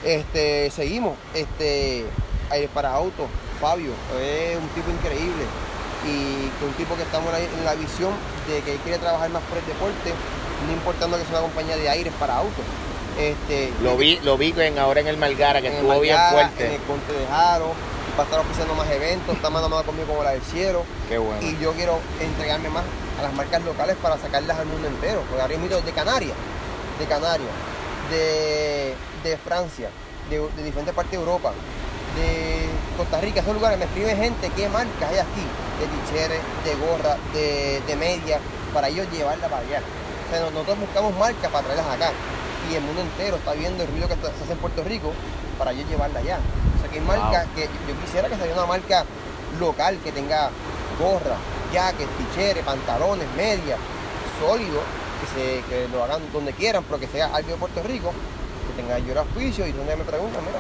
Este, 0.05 0.71
seguimos, 0.73 1.17
este, 1.33 2.05
aires 2.51 2.71
para 2.75 2.93
autos, 2.93 3.27
Fabio, 3.61 3.93
es 4.21 4.57
un 4.57 4.69
tipo 4.71 4.91
increíble 4.91 5.45
y 6.03 6.51
que 6.59 6.65
un 6.65 6.73
tipo 6.75 6.97
que 6.97 7.03
estamos 7.03 7.33
en 7.33 7.65
la, 7.65 7.75
visión 7.75 8.11
de 8.49 8.61
que 8.63 8.77
quiere 8.83 8.99
trabajar 8.99 9.31
más 9.31 9.43
por 9.45 9.59
el 9.59 9.67
deporte, 9.67 10.11
no 10.67 10.73
importando 10.73 11.17
que 11.17 11.25
sea 11.25 11.39
una 11.39 11.43
compañía 11.43 11.77
de 11.77 11.89
aires 11.89 12.13
para 12.19 12.39
autos. 12.39 12.65
Este, 13.19 13.73
Lo 13.83 13.97
vi, 13.97 14.19
lo 14.23 14.37
vi 14.39 14.55
en, 14.57 14.79
ahora 14.79 15.01
en 15.01 15.07
el 15.07 15.17
Malgara, 15.17 15.61
que 15.61 15.69
estuvo 15.69 16.01
bien 16.01 16.17
Margara, 16.17 16.43
En 16.43 16.49
fuerte. 16.51 16.75
el 16.77 16.83
Conte 16.83 17.13
de 17.13 17.27
Jaro, 17.27 17.73
va 18.19 18.23
a 18.23 18.25
estar 18.25 18.41
oficiando 18.41 18.75
más 18.75 18.91
eventos, 18.91 19.35
está 19.35 19.49
a 19.49 19.51
mano 19.51 19.69
conmigo 19.85 20.09
como 20.09 20.23
la 20.23 20.31
del 20.33 20.43
cielo. 20.43 20.85
Qué 21.09 21.19
bueno. 21.19 21.41
Y 21.43 21.59
yo 21.59 21.73
quiero 21.73 21.99
entregarme 22.21 22.69
más 22.71 22.85
a 23.19 23.23
las 23.23 23.33
marcas 23.35 23.63
locales 23.63 23.97
para 24.03 24.19
sacarlas 24.19 24.59
al 24.59 24.67
mundo 24.67 24.89
entero. 24.89 25.21
Porque 25.29 25.43
ahora 25.43 25.57
mismo 25.57 25.81
de 25.81 25.93
Canarias, 25.93 26.37
de 26.99 27.05
Canarias, 27.07 27.51
de, 28.11 28.95
de 29.25 29.37
Francia, 29.39 29.91
de, 30.31 30.39
de 30.39 30.63
diferentes 30.63 30.95
partes 30.95 31.13
de 31.13 31.19
Europa, 31.19 31.53
de 32.17 32.67
Costa 32.97 33.21
Rica, 33.21 33.41
esos 33.41 33.55
lugares 33.55 33.79
me 33.79 33.85
escribe 33.87 34.15
gente 34.17 34.51
qué 34.55 34.69
marcas 34.69 35.11
hay 35.11 35.19
aquí, 35.19 35.45
de 35.81 35.87
ticheres, 35.87 36.41
de 36.65 36.75
gorra, 36.75 37.17
de, 37.33 37.81
de 37.87 37.97
media, 37.97 38.39
para 38.75 38.89
ellos 38.89 39.07
llevarla 39.13 39.49
para 39.49 39.63
allá. 39.63 39.81
O 39.81 40.31
sea, 40.35 40.51
nosotros 40.51 40.79
buscamos 40.81 41.15
marcas 41.17 41.51
para 41.51 41.65
traerlas 41.65 41.87
acá. 41.95 42.11
Y 42.73 42.77
el 42.77 42.83
mundo 42.83 43.03
entero 43.03 43.37
está 43.37 43.53
viendo 43.53 43.83
el 43.83 43.91
ruido 43.91 44.09
que 44.09 44.15
se 44.15 44.45
hace 44.45 44.53
en 44.53 44.59
Puerto 44.59 44.83
Rico 44.83 45.13
para 45.59 45.73
ellos 45.73 45.87
llevarla 45.91 46.21
allá. 46.21 46.39
O 46.77 46.81
sea, 46.81 46.91
que 46.91 47.01
hay 47.01 47.05
marcas 47.05 47.47
que 47.55 47.63
yo 47.65 48.01
quisiera 48.03 48.29
que 48.29 48.37
sea 48.37 48.53
una 48.55 48.65
marca 48.65 49.05
local 49.61 49.99
que 50.03 50.11
tenga 50.11 50.49
gorra, 50.99 51.37
jackets, 51.73 52.09
ticheres, 52.17 52.65
pantalones, 52.65 53.27
medias, 53.37 53.79
sólidos, 54.41 54.83
que, 55.21 55.27
se, 55.35 55.63
que 55.69 55.89
lo 55.89 56.03
hagan 56.03 56.23
donde 56.33 56.53
quieran, 56.53 56.83
pero 56.85 56.99
que 56.99 57.09
sea 57.09 57.27
algo 57.27 57.51
de 57.51 57.57
Puerto 57.57 57.83
Rico, 57.83 58.13
que 58.67 58.83
tenga 58.83 58.99
yo 59.01 59.13
el 59.13 59.19
auspicio 59.19 59.67
y 59.67 59.73
donde 59.73 59.95
me 59.97 60.05
preguntan, 60.05 60.41
mira, 60.45 60.59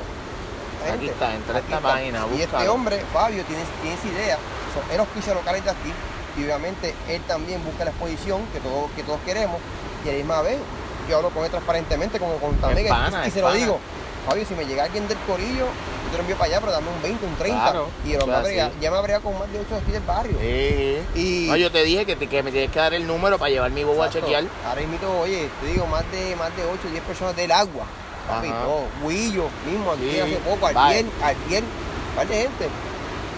esta 0.82 0.94
Aquí 0.94 1.06
gente, 1.06 1.12
está, 1.12 1.34
entra 1.34 1.58
esta 1.60 1.76
está. 1.76 1.88
página, 1.88 2.26
Y 2.36 2.42
este 2.42 2.68
hombre, 2.68 3.02
Fabio, 3.12 3.42
tiene, 3.44 3.62
tiene 3.80 3.96
esa 3.96 4.08
idea, 4.08 4.38
son, 4.74 4.82
él 4.92 5.00
auspicia 5.00 5.32
locales 5.32 5.64
de 5.64 5.70
aquí, 5.70 5.92
y 6.36 6.44
obviamente 6.44 6.94
él 7.08 7.22
también 7.22 7.64
busca 7.64 7.84
la 7.84 7.90
exposición 7.90 8.42
que 8.52 8.60
todos, 8.60 8.90
que 8.96 9.02
todos 9.02 9.20
queremos, 9.24 9.56
y 10.04 10.08
a 10.08 10.12
la 10.12 10.18
misma 10.18 10.42
vez 10.42 10.58
yo 11.08 11.16
hablo 11.18 11.30
con 11.30 11.44
él 11.44 11.50
transparentemente 11.50 12.18
como 12.18 12.36
con 12.36 12.54
tu 12.56 12.66
amiga, 12.66 12.88
y- 12.88 12.88
pana, 12.88 13.26
y, 13.26 13.30
se 13.30 13.40
lo 13.40 13.46
pana. 13.48 13.58
digo, 13.58 13.78
Fabio, 14.26 14.44
si 14.46 14.54
me 14.54 14.64
llega 14.64 14.84
alguien 14.84 15.08
del 15.08 15.18
corillo, 15.26 15.66
yo 15.66 16.10
te 16.10 16.16
lo 16.16 16.20
envío 16.20 16.36
para 16.36 16.50
allá, 16.50 16.60
pero 16.60 16.72
dame 16.72 16.86
un 16.94 17.02
20, 17.02 17.26
un 17.26 17.34
30. 17.34 17.60
Claro, 17.60 17.88
y 18.06 18.12
es 18.12 18.18
brega- 18.24 18.66
así. 18.66 18.76
ya 18.80 18.90
me 18.92 18.96
habría 18.98 19.18
con 19.20 19.36
más 19.38 19.52
de 19.52 19.58
8 19.58 19.74
de 19.74 19.80
aquí 19.80 19.90
del 19.92 20.02
barrio. 20.02 20.36
Sí. 20.40 20.98
Y 21.18 21.46
No, 21.48 21.56
yo 21.56 21.72
te 21.72 21.82
dije 21.82 22.06
que, 22.06 22.14
te- 22.14 22.28
que 22.28 22.42
me 22.44 22.52
tienes 22.52 22.70
que 22.70 22.78
dar 22.78 22.94
el 22.94 23.04
número 23.06 23.36
para 23.38 23.50
llevar 23.50 23.70
mi 23.72 23.82
bobo 23.82 24.02
a 24.02 24.10
chequear. 24.10 24.44
Ahora 24.68 24.80
mismo, 24.82 25.20
oye, 25.20 25.48
te 25.60 25.66
digo, 25.66 25.86
más 25.86 26.04
de 26.12 26.36
más 26.36 26.56
de 26.56 26.62
8 26.64 26.82
o 26.86 26.90
10 26.90 27.02
personas 27.02 27.34
del 27.34 27.50
agua. 27.50 27.84
Papi, 28.28 28.48
todo. 28.48 28.84
Huillo 29.02 29.48
mismo, 29.66 29.90
aquí 29.90 30.20
hace 30.20 30.36
poco, 30.36 30.60
Vaya. 30.72 30.80
Ariel, 30.86 31.10
Ariel, 31.20 31.64
par 32.14 32.28
de 32.28 32.34
gente. 32.36 32.68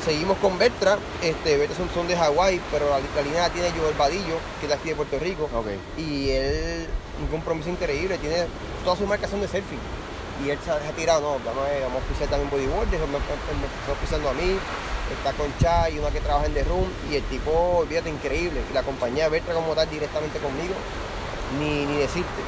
Seguimos 0.05 0.37
con 0.38 0.59
Bertra, 0.59 0.99
este, 1.23 1.57
Bertra 1.57 1.77
son, 1.79 1.88
son 1.95 2.07
de 2.07 2.14
Hawái, 2.14 2.61
pero 2.71 2.90
la, 2.90 2.99
la 2.99 3.23
línea 3.23 3.49
la 3.49 3.51
tiene 3.51 3.71
Joel 3.71 3.95
Vadillo, 3.97 4.37
que 4.61 4.67
es 4.67 4.69
de 4.69 4.75
aquí 4.75 4.90
de 4.90 4.97
Puerto 4.97 5.19
Rico. 5.19 5.49
Y 5.97 6.31
él, 6.31 6.87
un 7.23 7.29
compromiso 7.29 7.71
increíble, 7.71 8.19
tiene 8.19 8.45
todas 8.85 8.99
sus 8.99 9.09
marcas 9.09 9.31
son 9.31 9.40
de 9.40 9.49
selfie. 9.49 9.79
Y 10.45 10.51
él 10.51 10.59
se 10.62 10.71
ha 10.71 10.79
tirado, 10.93 11.23
no, 11.23 11.38
vamos 11.45 11.64
a, 11.64 11.81
vamos 11.85 12.03
a 12.03 12.05
oficiar 12.05 12.29
también 12.29 12.51
bodyboarders, 12.51 13.01
me, 13.01 13.07
me, 13.07 13.17
me 13.17 13.67
está 13.81 13.93
oficiando 13.93 14.29
a 14.29 14.35
mí, 14.35 14.59
está 15.09 15.33
con 15.33 15.47
Chai, 15.59 15.99
una 15.99 16.11
que 16.11 16.21
trabaja 16.21 16.47
en 16.47 16.55
The 16.55 16.64
Room, 16.64 16.88
y 17.11 17.17
el 17.17 17.23
tipo, 17.23 17.51
olvídate, 17.51 18.11
increíble. 18.11 18.61
Y 18.71 18.75
la 18.75 18.83
compañía 18.83 19.31
Bertra 19.31 19.55
como 19.55 19.75
tal 19.75 19.88
directamente 19.88 20.38
conmigo, 20.38 20.75
ni, 21.59 21.87
ni 21.87 21.97
decirte. 21.99 22.43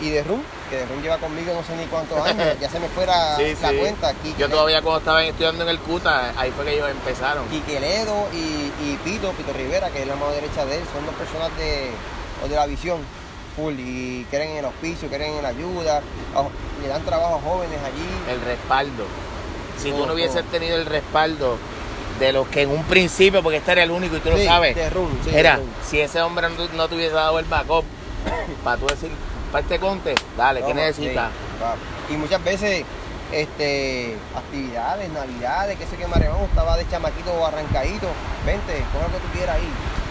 Y 0.00 0.10
The 0.10 0.22
Room, 0.24 0.42
que 0.70 0.76
The 0.76 0.86
Room 0.86 1.02
lleva 1.02 1.18
conmigo 1.18 1.52
no 1.54 1.62
sé 1.64 1.74
ni 1.76 1.84
cuántos 1.86 2.18
años, 2.24 2.46
ya 2.60 2.70
se 2.70 2.78
me 2.78 2.88
fuera 2.88 3.36
Sí, 3.36 3.54
la 3.60 3.68
sí. 3.70 3.76
cuenta. 3.76 4.14
Quique 4.14 4.38
Yo 4.40 4.48
todavía 4.48 4.80
cuando 4.82 4.98
estaba 5.00 5.24
estudiando 5.24 5.64
en 5.64 5.70
el 5.70 5.78
CUTA, 5.80 6.32
ahí 6.36 6.52
fue 6.52 6.64
que 6.64 6.74
ellos 6.74 6.88
empezaron. 6.90 7.46
Quique 7.48 7.80
Ledo 7.80 8.28
y, 8.32 8.36
y 8.36 8.98
Pito, 9.04 9.32
Pito 9.32 9.52
Rivera, 9.52 9.90
que 9.90 10.02
es 10.02 10.06
la 10.06 10.14
mano 10.14 10.30
derecha 10.32 10.64
de 10.64 10.76
él, 10.78 10.82
son 10.94 11.04
dos 11.04 11.14
personas 11.16 11.50
de, 11.58 11.90
o 12.44 12.48
de 12.48 12.54
la 12.56 12.66
visión 12.66 12.98
full 13.56 13.74
y 13.78 14.24
creen 14.30 14.50
en 14.52 14.56
el 14.58 14.64
auspicio, 14.66 15.08
creen 15.08 15.34
en 15.34 15.42
la 15.42 15.48
ayuda, 15.48 16.00
le 16.80 16.88
dan 16.88 17.02
trabajo 17.04 17.36
a 17.36 17.40
jóvenes 17.40 17.78
allí. 17.84 18.32
El 18.32 18.40
respaldo. 18.42 19.04
Si 19.82 19.90
tú 19.90 20.06
no 20.06 20.12
hubieses 20.14 20.42
todo. 20.42 20.50
tenido 20.52 20.76
el 20.76 20.86
respaldo 20.86 21.58
de 22.20 22.32
los 22.32 22.46
que 22.48 22.62
en 22.62 22.70
un 22.70 22.84
principio, 22.84 23.42
porque 23.42 23.58
este 23.58 23.72
era 23.72 23.82
el 23.82 23.90
único 23.90 24.16
y 24.16 24.20
tú 24.20 24.28
Sí, 24.30 24.38
lo 24.38 24.44
sabes, 24.44 24.92
Room, 24.92 25.10
sí, 25.24 25.30
era, 25.32 25.56
Room. 25.56 25.68
si 25.88 26.00
ese 26.00 26.20
hombre 26.22 26.48
no, 26.50 26.68
no 26.76 26.88
te 26.88 26.94
hubiese 26.96 27.14
dado 27.14 27.38
el 27.38 27.44
backup, 27.46 27.84
para 28.64 28.76
tú 28.76 28.86
decir, 28.86 29.10
para 29.52 29.62
este 29.62 29.78
conte, 29.78 30.14
dale, 30.36 30.62
¿qué 30.62 30.74
necesitas? 30.74 31.30
sí. 31.30 32.14
Y 32.14 32.16
muchas 32.16 32.42
veces, 32.44 32.84
este, 33.32 34.16
actividades, 34.34 35.10
navidades, 35.10 35.78
que 35.78 35.86
sé 35.86 35.96
que 35.96 36.06
Maremón 36.06 36.42
estaba 36.44 36.76
de 36.76 36.88
chamaquito 36.88 37.44
arrancadito, 37.44 38.08
vente, 38.46 38.82
coge 38.92 39.04
lo 39.04 39.12
que 39.12 39.20
tú 39.26 39.28
quieras 39.34 39.56
ahí, 39.56 39.68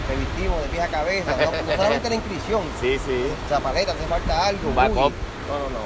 te 0.08 0.16
vestimos 0.16 0.60
de 0.62 0.68
pies 0.68 0.82
a 0.84 0.88
cabeza, 0.88 1.30
no, 1.36 1.50
no 1.50 1.76
solamente 1.76 2.08
la 2.08 2.14
inscripción, 2.16 2.62
Sí, 2.80 2.98
sí. 3.04 3.26
zapaleta, 3.48 3.92
hace 3.92 4.06
falta 4.06 4.46
algo, 4.46 4.72
backup. 4.74 4.94
buggy. 4.96 5.14
No, 5.48 5.58
no, 5.58 5.68
no, 5.70 5.82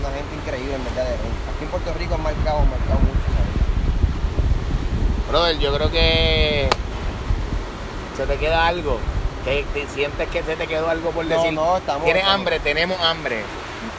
una 0.00 0.08
gente 0.16 0.34
increíble 0.36 0.74
en 0.76 0.84
verdad 0.84 1.04
de 1.04 1.16
Room. 1.16 1.32
Aquí 1.54 1.64
en 1.64 1.70
Puerto 1.70 1.92
Rico 1.94 2.14
han 2.14 2.22
marcado, 2.22 2.58
han 2.60 2.70
marcado 2.70 2.98
mucho, 3.00 3.26
¿sabes? 3.34 5.28
Brother, 5.28 5.58
yo 5.58 5.74
creo 5.74 5.90
que 5.90 6.68
se 8.16 8.26
te 8.26 8.36
queda 8.38 8.66
algo. 8.66 8.98
Que 9.44 9.64
te 9.72 9.86
sientes 9.88 10.28
que 10.28 10.42
se 10.42 10.56
te 10.56 10.66
quedó 10.66 10.90
algo 10.90 11.10
por 11.12 11.24
No, 11.24 11.36
decir. 11.36 11.52
no, 11.52 11.78
estamos- 11.78 12.04
¿Tienes 12.04 12.22
estamos- 12.22 12.40
hambre? 12.40 12.60
Tenemos 12.60 13.00
hambre. 13.00 13.42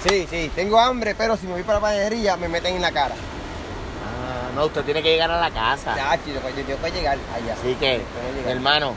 Sí, 0.08 0.28
sí, 0.30 0.52
tengo 0.56 0.80
hambre, 0.80 1.16
pero 1.16 1.36
si 1.38 1.48
me 1.48 1.54
voy 1.54 1.64
para 1.64 1.80
la 1.80 1.82
panadería 1.82 2.38
me 2.38 2.48
meten 2.48 2.76
en 2.76 2.82
la 2.82 2.92
cara. 2.92 3.16
Ah, 3.16 4.52
no, 4.56 4.66
usted 4.66 4.84
tiene 4.84 5.02
que 5.02 5.10
llegar 5.10 5.32
a 5.32 5.40
la 5.40 5.50
casa. 5.52 5.96
Ya, 5.96 6.18
chico, 6.24 6.40
yo 6.56 6.64
tengo 6.64 6.82
que 6.82 6.92
llegar 6.92 7.18
allá. 7.36 7.54
Así 7.54 7.74
que, 7.76 7.98
Tengo 7.98 8.32
que 8.34 8.38
llegar. 8.40 8.52
hermano, 8.56 8.94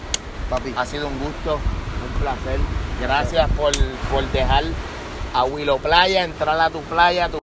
papi. 0.51 0.75
ha 0.77 0.85
sido 0.87 1.09
un 1.09 1.19
gusto, 1.19 1.55
un 1.57 2.21
placer. 2.21 2.61
Gracias 3.01 3.51
por, 3.57 3.73
por 4.11 4.25
dejar 4.33 4.65
a 5.33 5.45
Willow 5.45 5.79
Playa, 5.79 6.25
entrar 6.25 6.61
a 6.61 6.71
tu 6.71 6.81
playa, 6.83 7.29
tu 7.29 7.39